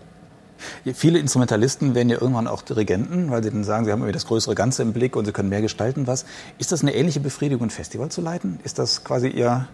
[0.94, 4.26] Viele Instrumentalisten werden ja irgendwann auch Dirigenten, weil sie dann sagen, sie haben irgendwie das
[4.26, 6.26] größere Ganze im Blick und sie können mehr gestalten was.
[6.58, 8.60] Ist das eine ähnliche Befriedigung, ein Festival zu leiten?
[8.64, 9.68] Ist das quasi ihr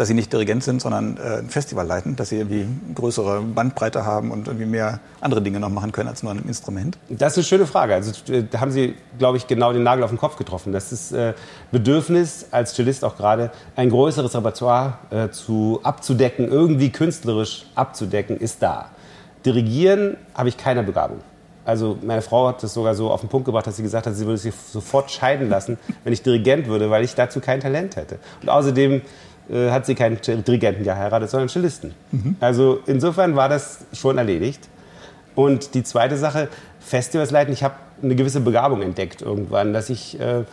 [0.00, 4.06] dass Sie nicht Dirigent sind, sondern äh, ein Festival leiten, dass Sie irgendwie größere Bandbreite
[4.06, 6.96] haben und irgendwie mehr andere Dinge noch machen können als nur ein Instrument?
[7.10, 7.94] Das ist eine schöne Frage.
[7.94, 8.12] Also
[8.50, 10.72] da haben Sie, glaube ich, genau den Nagel auf den Kopf getroffen.
[10.72, 11.34] Das ist äh,
[11.70, 18.62] Bedürfnis als Cellist auch gerade ein größeres Repertoire äh, zu abzudecken, irgendwie künstlerisch abzudecken, ist
[18.62, 18.90] da.
[19.44, 21.20] Dirigieren habe ich keine Begabung.
[21.64, 24.14] Also meine Frau hat das sogar so auf den Punkt gebracht, dass sie gesagt hat,
[24.14, 27.96] sie würde sich sofort scheiden lassen, wenn ich Dirigent würde, weil ich dazu kein Talent
[27.96, 28.18] hätte.
[28.40, 29.02] Und außerdem
[29.50, 31.94] äh, hat sie keinen Dirigenten geheiratet, sondern einen Cellisten.
[32.12, 32.36] Mhm.
[32.40, 34.68] Also insofern war das schon erledigt.
[35.34, 36.48] Und die zweite Sache,
[36.80, 40.44] Festivals leiten, ich habe eine gewisse Begabung entdeckt irgendwann, dass ich, äh,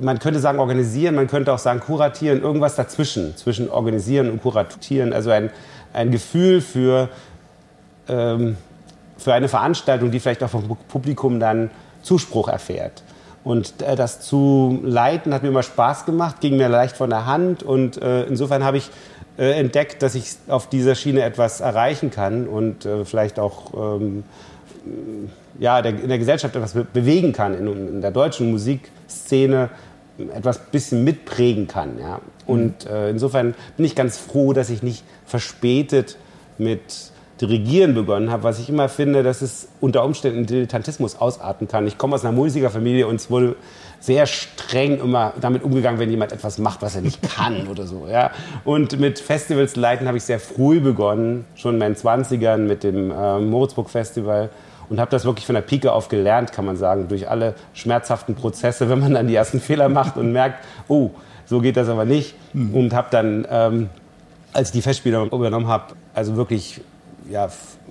[0.00, 5.12] man könnte sagen organisieren, man könnte auch sagen kuratieren, irgendwas dazwischen, zwischen organisieren und kuratieren,
[5.12, 5.50] also ein,
[5.92, 7.08] ein Gefühl für
[8.08, 8.56] ähm,
[9.20, 11.70] für eine Veranstaltung, die vielleicht auch vom Publikum dann
[12.02, 13.02] Zuspruch erfährt.
[13.42, 17.26] Und äh, das zu leiten hat mir immer Spaß gemacht, ging mir leicht von der
[17.26, 18.90] Hand und äh, insofern habe ich
[19.38, 24.24] äh, entdeckt, dass ich auf dieser Schiene etwas erreichen kann und vielleicht auch ähm,
[25.58, 29.70] ja, in der Gesellschaft etwas be bewegen kann, in, der deutschen Musikszene
[30.34, 31.98] etwas bisschen mitprägen kann.
[31.98, 32.20] Ja.
[32.46, 36.16] Und insofern bin ich ganz froh, dass ich nicht verspätet
[36.58, 41.86] mit Dirigieren begonnen habe, was ich immer finde, dass es unter Umständen Dilettantismus ausarten kann.
[41.86, 43.56] Ich komme aus einer Musikerfamilie und es wurde
[43.98, 48.06] sehr streng immer damit umgegangen, wenn jemand etwas macht, was er nicht kann oder so.
[48.10, 48.30] Ja.
[48.64, 53.10] Und mit Festivals leiten habe ich sehr früh begonnen, schon in meinen 20ern mit dem
[53.10, 54.50] äh, Moritzburg Festival
[54.90, 58.34] und habe das wirklich von der Pike auf gelernt, kann man sagen, durch alle schmerzhaften
[58.34, 61.10] Prozesse, wenn man dann die ersten Fehler macht und merkt, oh,
[61.46, 62.34] so geht das aber nicht.
[62.52, 62.74] Mhm.
[62.74, 63.88] Und habe dann, ähm,
[64.52, 66.80] als ich die Festspiele übernommen habe, also wirklich
[67.30, 67.48] ja,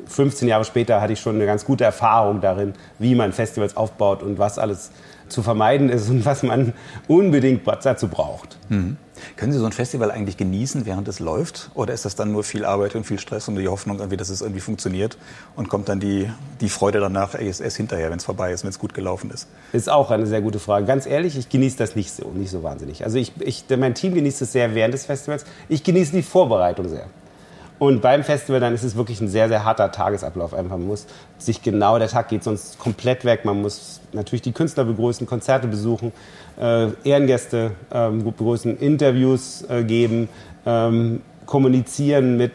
[0.07, 4.21] 15 Jahre später hatte ich schon eine ganz gute Erfahrung darin, wie man Festivals aufbaut
[4.23, 4.91] und was alles
[5.29, 6.73] zu vermeiden ist und was man
[7.07, 8.57] unbedingt dazu braucht.
[8.69, 8.97] Mhm.
[9.35, 11.71] Können Sie so ein Festival eigentlich genießen, während es läuft?
[11.73, 14.41] Oder ist das dann nur viel Arbeit und viel Stress und die Hoffnung, dass es
[14.41, 15.17] irgendwie funktioniert?
[15.55, 16.29] Und kommt dann die,
[16.61, 19.47] die Freude danach erst hinterher, wenn es vorbei ist, wenn es gut gelaufen ist?
[19.73, 20.85] Ist auch eine sehr gute Frage.
[20.85, 23.03] Ganz ehrlich, ich genieße das nicht so, nicht so wahnsinnig.
[23.03, 25.43] Also ich, ich, mein Team genießt es sehr während des Festivals.
[25.67, 27.07] Ich genieße die Vorbereitung sehr.
[27.79, 30.53] Und beim Festival dann ist es wirklich ein sehr, sehr harter Tagesablauf.
[30.53, 30.77] Einfach.
[30.77, 33.45] Man muss sich genau, der Tag geht sonst komplett weg.
[33.45, 36.11] Man muss natürlich die Künstler begrüßen, Konzerte besuchen,
[36.59, 40.27] äh, Ehrengäste ähm, begrüßen, Interviews äh, geben,
[40.65, 42.51] ähm, kommunizieren mit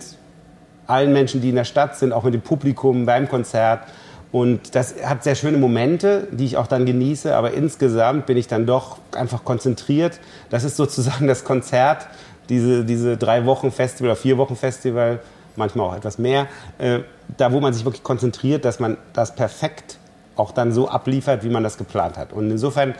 [0.86, 3.84] allen Menschen, die in der Stadt sind, auch mit dem Publikum beim Konzert.
[4.30, 8.48] Und das hat sehr schöne Momente, die ich auch dann genieße, aber insgesamt bin ich
[8.48, 10.18] dann doch einfach konzentriert.
[10.50, 12.08] Das ist sozusagen das Konzert
[12.48, 15.20] diese, diese drei Wochen Festival oder vier Wochen Festival,
[15.56, 16.46] manchmal auch etwas mehr,
[16.78, 17.00] äh,
[17.36, 19.98] da wo man sich wirklich konzentriert, dass man das perfekt
[20.36, 22.32] auch dann so abliefert, wie man das geplant hat.
[22.32, 22.94] Und insofern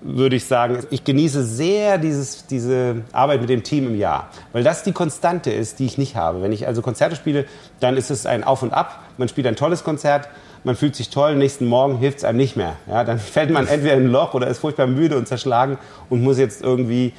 [0.00, 4.62] würde ich sagen, ich genieße sehr dieses, diese Arbeit mit dem Team im Jahr, weil
[4.62, 6.42] das die Konstante ist, die ich nicht habe.
[6.42, 7.46] Wenn ich also Konzerte spiele,
[7.80, 9.02] dann ist es ein Auf und Ab.
[9.16, 10.28] Man spielt ein tolles Konzert,
[10.62, 12.76] man fühlt sich toll, nächsten Morgen hilft es einem nicht mehr.
[12.86, 15.78] Ja, dann fällt man entweder in ein Loch oder ist furchtbar müde und zerschlagen
[16.10, 17.12] und muss jetzt irgendwie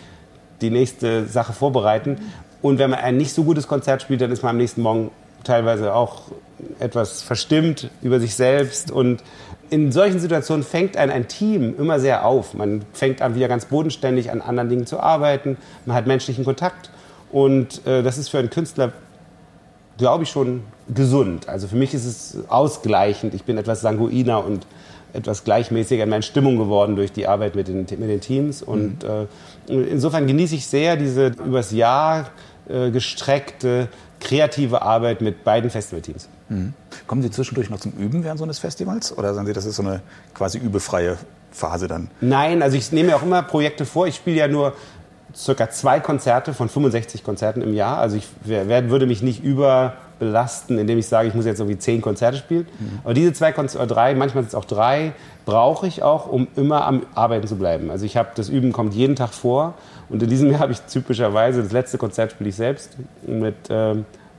[0.61, 2.17] die nächste Sache vorbereiten.
[2.61, 5.11] Und wenn man ein nicht so gutes Konzert spielt, dann ist man am nächsten Morgen
[5.43, 6.23] teilweise auch
[6.79, 8.91] etwas verstimmt über sich selbst.
[8.91, 9.23] Und
[9.69, 12.53] in solchen Situationen fängt ein, ein Team immer sehr auf.
[12.53, 15.57] Man fängt an, wieder ganz bodenständig an anderen Dingen zu arbeiten.
[15.85, 16.89] Man hat menschlichen Kontakt.
[17.31, 18.91] Und äh, das ist für einen Künstler,
[19.97, 21.47] glaube ich, schon gesund.
[21.47, 23.33] Also für mich ist es ausgleichend.
[23.33, 24.65] Ich bin etwas sanguiner und
[25.13, 28.61] etwas gleichmäßiger in meiner Stimmung geworden durch die Arbeit mit den, mit den Teams.
[28.61, 29.27] Und mhm.
[29.67, 32.29] äh, insofern genieße ich sehr diese übers Jahr
[32.67, 33.87] äh, gestreckte,
[34.19, 36.29] kreative Arbeit mit beiden Festivalteams.
[36.49, 36.73] Mhm.
[37.07, 39.17] Kommen Sie zwischendurch noch zum Üben während so eines Festivals?
[39.17, 40.01] Oder sagen Sie, das ist so eine
[40.33, 41.17] quasi übefreie
[41.51, 42.09] Phase dann?
[42.21, 44.07] Nein, also ich nehme mir auch immer Projekte vor.
[44.07, 44.73] Ich spiele ja nur
[45.35, 47.97] circa zwei Konzerte von 65 Konzerten im Jahr.
[47.97, 51.79] Also ich wär, würde mich nicht über belasten, indem ich sage, ich muss jetzt irgendwie
[51.79, 52.67] zehn Konzerte spielen.
[52.79, 52.99] Mhm.
[53.03, 55.13] Aber diese zwei Konzerte, oder drei, manchmal sind es auch drei,
[55.45, 57.89] brauche ich auch, um immer am Arbeiten zu bleiben.
[57.89, 59.73] Also ich habe, das Üben kommt jeden Tag vor.
[60.09, 63.95] Und in diesem Jahr habe ich typischerweise, das letzte Konzert spiele ich selbst mit äh,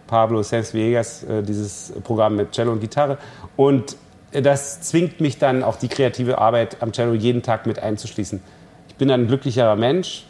[0.07, 3.19] Pablo Sanz Viegas, äh, dieses Programm mit Cello und Gitarre.
[3.57, 3.97] Und
[4.33, 8.40] das zwingt mich dann auch die kreative Arbeit am Cello jeden Tag mit einzuschließen.
[8.88, 10.25] Ich bin ein glücklicherer Mensch,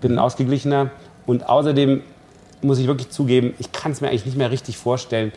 [0.00, 0.90] bin ein ausgeglichener
[1.26, 2.02] und außerdem
[2.62, 5.32] muss ich wirklich zugeben, ich kann es mir eigentlich nicht mehr richtig vorstellen,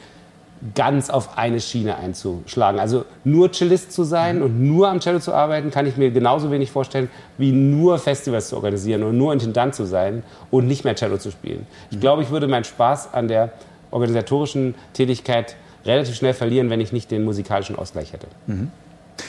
[0.75, 2.79] ganz auf eine Schiene einzuschlagen.
[2.79, 6.51] Also nur Cellist zu sein und nur am Cello zu arbeiten, kann ich mir genauso
[6.51, 10.95] wenig vorstellen, wie nur Festivals zu organisieren und nur Intendant zu sein und nicht mehr
[10.95, 11.65] Cello zu spielen.
[11.91, 12.01] Ich mhm.
[12.01, 13.53] glaube, ich würde meinen Spaß an der
[13.91, 18.27] organisatorischen Tätigkeit relativ schnell verlieren, wenn ich nicht den musikalischen Ausgleich hätte.
[18.47, 18.71] Mhm.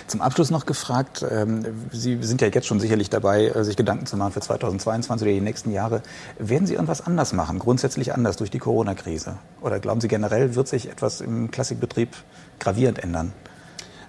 [0.06, 4.06] Zum Abschluss noch gefragt, ähm, Sie sind ja jetzt schon sicherlich dabei, äh, sich Gedanken
[4.06, 6.02] zu machen für 2022 oder die nächsten Jahre.
[6.38, 9.36] Werden Sie irgendwas anders machen, grundsätzlich anders durch die Corona-Krise?
[9.60, 12.16] Oder glauben Sie generell, wird sich etwas im Klassikbetrieb
[12.58, 13.32] gravierend ändern?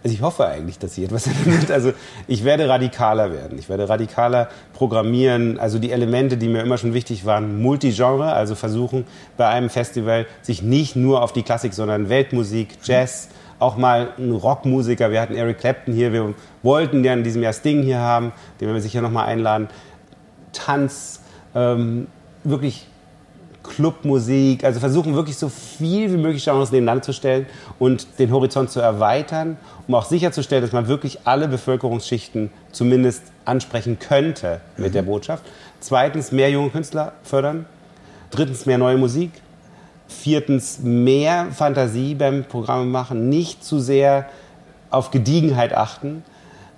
[0.03, 1.69] Also ich hoffe eigentlich, dass sich etwas ändert.
[1.69, 1.93] Also
[2.27, 3.59] ich werde radikaler werden.
[3.59, 5.59] Ich werde radikaler programmieren.
[5.59, 9.05] Also die Elemente, die mir immer schon wichtig waren, Multigenre, also versuchen
[9.38, 13.29] bei einem Festival sich nicht nur auf die Klassik, sondern Weltmusik, Jazz,
[13.62, 15.12] auch mal ein Rockmusiker.
[15.12, 16.12] Wir hatten Eric Clapton hier.
[16.12, 16.34] Wir
[16.64, 19.70] wollten ja in diesem Jahr Sting hier haben, den werden wir sicher noch mal einladen.
[20.51, 21.22] Tanz,
[21.53, 22.07] ähm,
[22.43, 22.88] wirklich
[23.64, 27.45] Clubmusik, also versuchen wirklich so viel wie möglich Genres nebeneinander zu stellen
[27.78, 29.57] und den Horizont zu erweitern,
[29.88, 34.93] um auch sicherzustellen, dass man wirklich alle Bevölkerungsschichten zumindest ansprechen könnte mit mhm.
[34.93, 35.43] der Botschaft.
[35.80, 37.66] Zweitens, mehr junge Künstler fördern.
[38.32, 39.32] Drittens, mehr neue Musik.
[40.12, 44.28] Viertens, mehr Fantasie beim Programm machen, nicht zu sehr
[44.89, 46.24] auf Gediegenheit achten.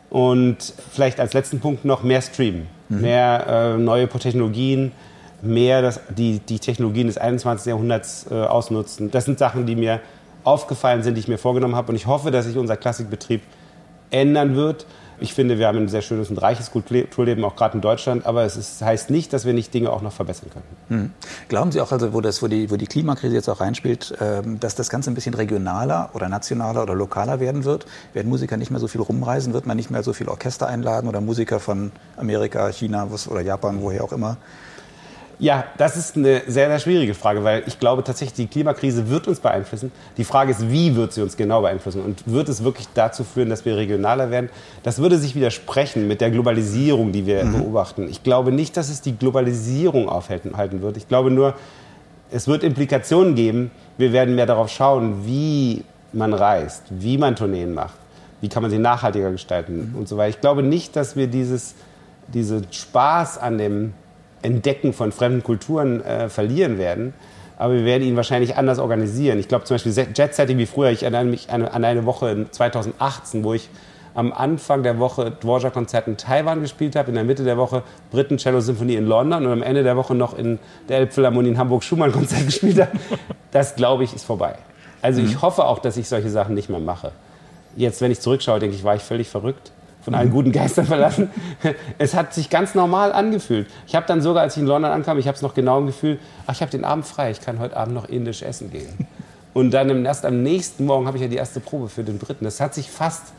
[0.09, 0.57] Und
[0.91, 3.01] vielleicht als letzten Punkt noch mehr streamen, mhm.
[3.01, 4.91] mehr äh, neue Technologien,
[5.41, 7.65] mehr das, die, die Technologien des 21.
[7.65, 9.09] Jahrhunderts äh, ausnutzen.
[9.09, 9.99] Das sind Sachen, die mir
[10.43, 11.89] aufgefallen sind, die ich mir vorgenommen habe.
[11.89, 13.41] Und ich hoffe, dass sich unser Klassikbetrieb
[14.11, 14.85] ändern wird.
[15.19, 18.25] Ich finde, wir haben ein sehr schönes und reiches Kulturleben, auch gerade in Deutschland.
[18.25, 20.65] Aber es ist, heißt nicht, dass wir nicht Dinge auch noch verbessern können.
[21.01, 21.11] Hm.
[21.49, 24.59] Glauben Sie auch, also, wo, das, wo, die, wo die Klimakrise jetzt auch reinspielt, ähm,
[24.59, 27.85] dass das Ganze ein bisschen regionaler oder nationaler oder lokaler werden wird?
[28.13, 29.53] Werden Musiker nicht mehr so viel rumreisen?
[29.53, 33.81] Wird man nicht mehr so viel Orchester einladen oder Musiker von Amerika, China oder Japan,
[33.81, 34.37] woher auch immer?
[35.39, 39.27] Ja, das ist eine sehr, sehr schwierige Frage, weil ich glaube tatsächlich, die Klimakrise wird
[39.27, 39.91] uns beeinflussen.
[40.17, 42.01] Die Frage ist, wie wird sie uns genau beeinflussen?
[42.01, 44.49] Und wird es wirklich dazu führen, dass wir regionaler werden?
[44.83, 47.53] Das würde sich widersprechen mit der Globalisierung, die wir mhm.
[47.53, 48.07] beobachten.
[48.09, 50.97] Ich glaube nicht, dass es die Globalisierung aufhalten wird.
[50.97, 51.55] Ich glaube nur,
[52.31, 53.71] es wird Implikationen geben.
[53.97, 57.95] Wir werden mehr darauf schauen, wie man reist, wie man Tourneen macht,
[58.41, 59.99] wie kann man sie nachhaltiger gestalten mhm.
[59.99, 60.29] und so weiter.
[60.29, 61.75] Ich glaube nicht, dass wir dieses,
[62.27, 63.93] diesen Spaß an dem
[64.43, 67.13] Entdecken von fremden Kulturen äh, verlieren werden.
[67.57, 69.39] Aber wir werden ihn wahrscheinlich anders organisieren.
[69.39, 70.89] Ich glaube zum Beispiel Jet-Setting wie früher.
[70.89, 73.69] Ich erinnere mich an, an eine Woche in 2018, wo ich
[74.15, 78.95] am Anfang der Woche Dvorak-Konzert in Taiwan gespielt habe, in der Mitte der Woche Briten-Cello-Symphonie
[78.95, 82.79] in London und am Ende der Woche noch in der Elbphilharmonie in Hamburg Schumann-Konzert gespielt
[82.79, 82.91] habe.
[83.51, 84.55] Das, glaube ich, ist vorbei.
[85.01, 85.41] Also ich mhm.
[85.41, 87.11] hoffe auch, dass ich solche Sachen nicht mehr mache.
[87.75, 89.71] Jetzt, wenn ich zurückschaue, denke ich, war ich völlig verrückt
[90.03, 91.29] von allen guten Geistern verlassen.
[91.97, 93.67] Es hat sich ganz normal angefühlt.
[93.87, 95.85] Ich habe dann sogar, als ich in London ankam, ich habe es noch genau im
[95.85, 99.07] Gefühl, ach, ich habe den Abend frei, ich kann heute Abend noch indisch essen gehen.
[99.53, 102.43] Und dann erst am nächsten Morgen habe ich ja die erste Probe für den Briten.
[102.43, 103.33] Das hat sich fast,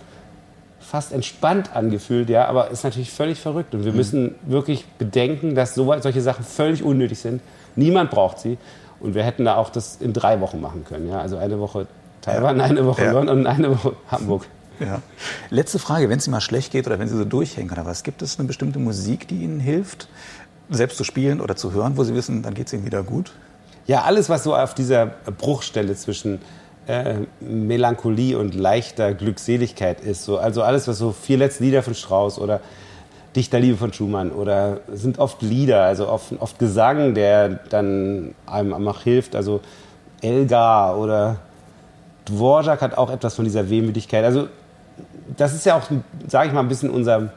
[0.81, 3.75] fast entspannt angefühlt, ja, aber ist natürlich völlig verrückt.
[3.75, 3.99] Und wir mhm.
[3.99, 7.43] müssen wirklich bedenken, dass so, solche Sachen völlig unnötig sind.
[7.77, 8.59] Niemand braucht sie.
[9.01, 11.11] Und wir hätten da auch das in drei Wochen machen können.
[11.11, 11.19] Ja?
[11.19, 11.89] Also eine Woche
[12.23, 13.13] Taiwan, eine Woche ja.
[13.13, 14.47] London und eine Woche Hamburg.
[14.81, 15.03] Ja.
[15.51, 18.03] Letzte Frage, wenn es Ihnen mal schlecht geht oder wenn Sie so durchhängen oder was,
[18.03, 20.09] gibt es eine bestimmte Musik, die Ihnen hilft,
[20.71, 23.33] selbst zu spielen oder zu hören, wo Sie wissen, dann geht es Ihnen wieder gut?
[23.87, 26.41] Ja, alles, was so auf dieser Bruchstelle zwischen
[26.87, 31.95] äh, Melancholie und leichter Glückseligkeit ist, so, also alles, was so vier letzte Lieder von
[31.95, 32.61] Strauss oder
[33.37, 39.03] Dichterliebe von Schumann oder sind oft Lieder, also oft, oft Gesang, der dann einem auch
[39.03, 39.61] hilft, also
[40.23, 41.39] Elgar oder
[42.27, 44.25] Dvorak hat auch etwas von dieser Wehmütigkeit.
[44.25, 44.49] Also
[45.37, 45.85] das ist ja auch,
[46.29, 47.33] sage ich mal, ein bisschen unser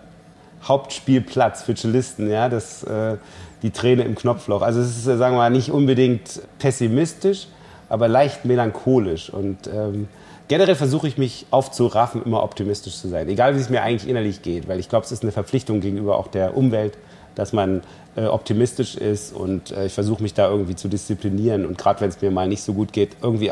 [0.64, 3.18] Hauptspielplatz für Cellisten, ja, das, äh,
[3.62, 4.62] die Träne im Knopfloch.
[4.62, 7.48] Also es ist, sagen wir mal, nicht unbedingt pessimistisch,
[7.90, 9.30] aber leicht melancholisch.
[9.30, 10.08] Und ähm,
[10.48, 14.42] generell versuche ich mich aufzuraffen, immer optimistisch zu sein, egal wie es mir eigentlich innerlich
[14.42, 16.98] geht, weil ich glaube, es ist eine Verpflichtung gegenüber auch der Umwelt,
[17.36, 17.82] dass man
[18.16, 22.10] äh, optimistisch ist und äh, ich versuche mich da irgendwie zu disziplinieren und gerade wenn
[22.10, 23.52] es mir mal nicht so gut geht, irgendwie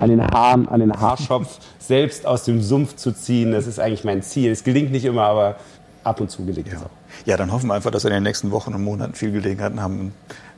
[0.00, 3.52] an den Haaren, an den Haarschopf selbst aus dem Sumpf zu ziehen.
[3.52, 4.50] Das ist eigentlich mein Ziel.
[4.50, 5.56] Es gelingt nicht immer, aber
[6.02, 6.74] ab und zu gelingt ja.
[6.74, 6.90] es auch.
[7.26, 9.80] Ja, dann hoffen wir einfach, dass wir in den nächsten Wochen und Monaten viel Gelegenheiten
[9.80, 10.12] haben,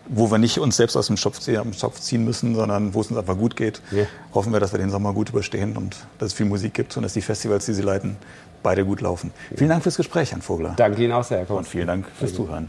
[0.08, 3.36] wo wir nicht uns selbst aus dem Schopf ziehen müssen, sondern wo es uns einfach
[3.36, 3.80] gut geht.
[3.90, 4.04] Ja.
[4.34, 7.02] Hoffen wir, dass wir den Sommer gut überstehen und dass es viel Musik gibt und
[7.02, 8.16] dass die Festivals, die Sie leiten,
[8.62, 9.32] beide gut laufen.
[9.54, 10.74] Vielen Dank fürs Gespräch, Herrn Vogler.
[10.76, 12.68] Danke Ihnen auch sehr, Herr Und vielen Dank fürs Zuhören.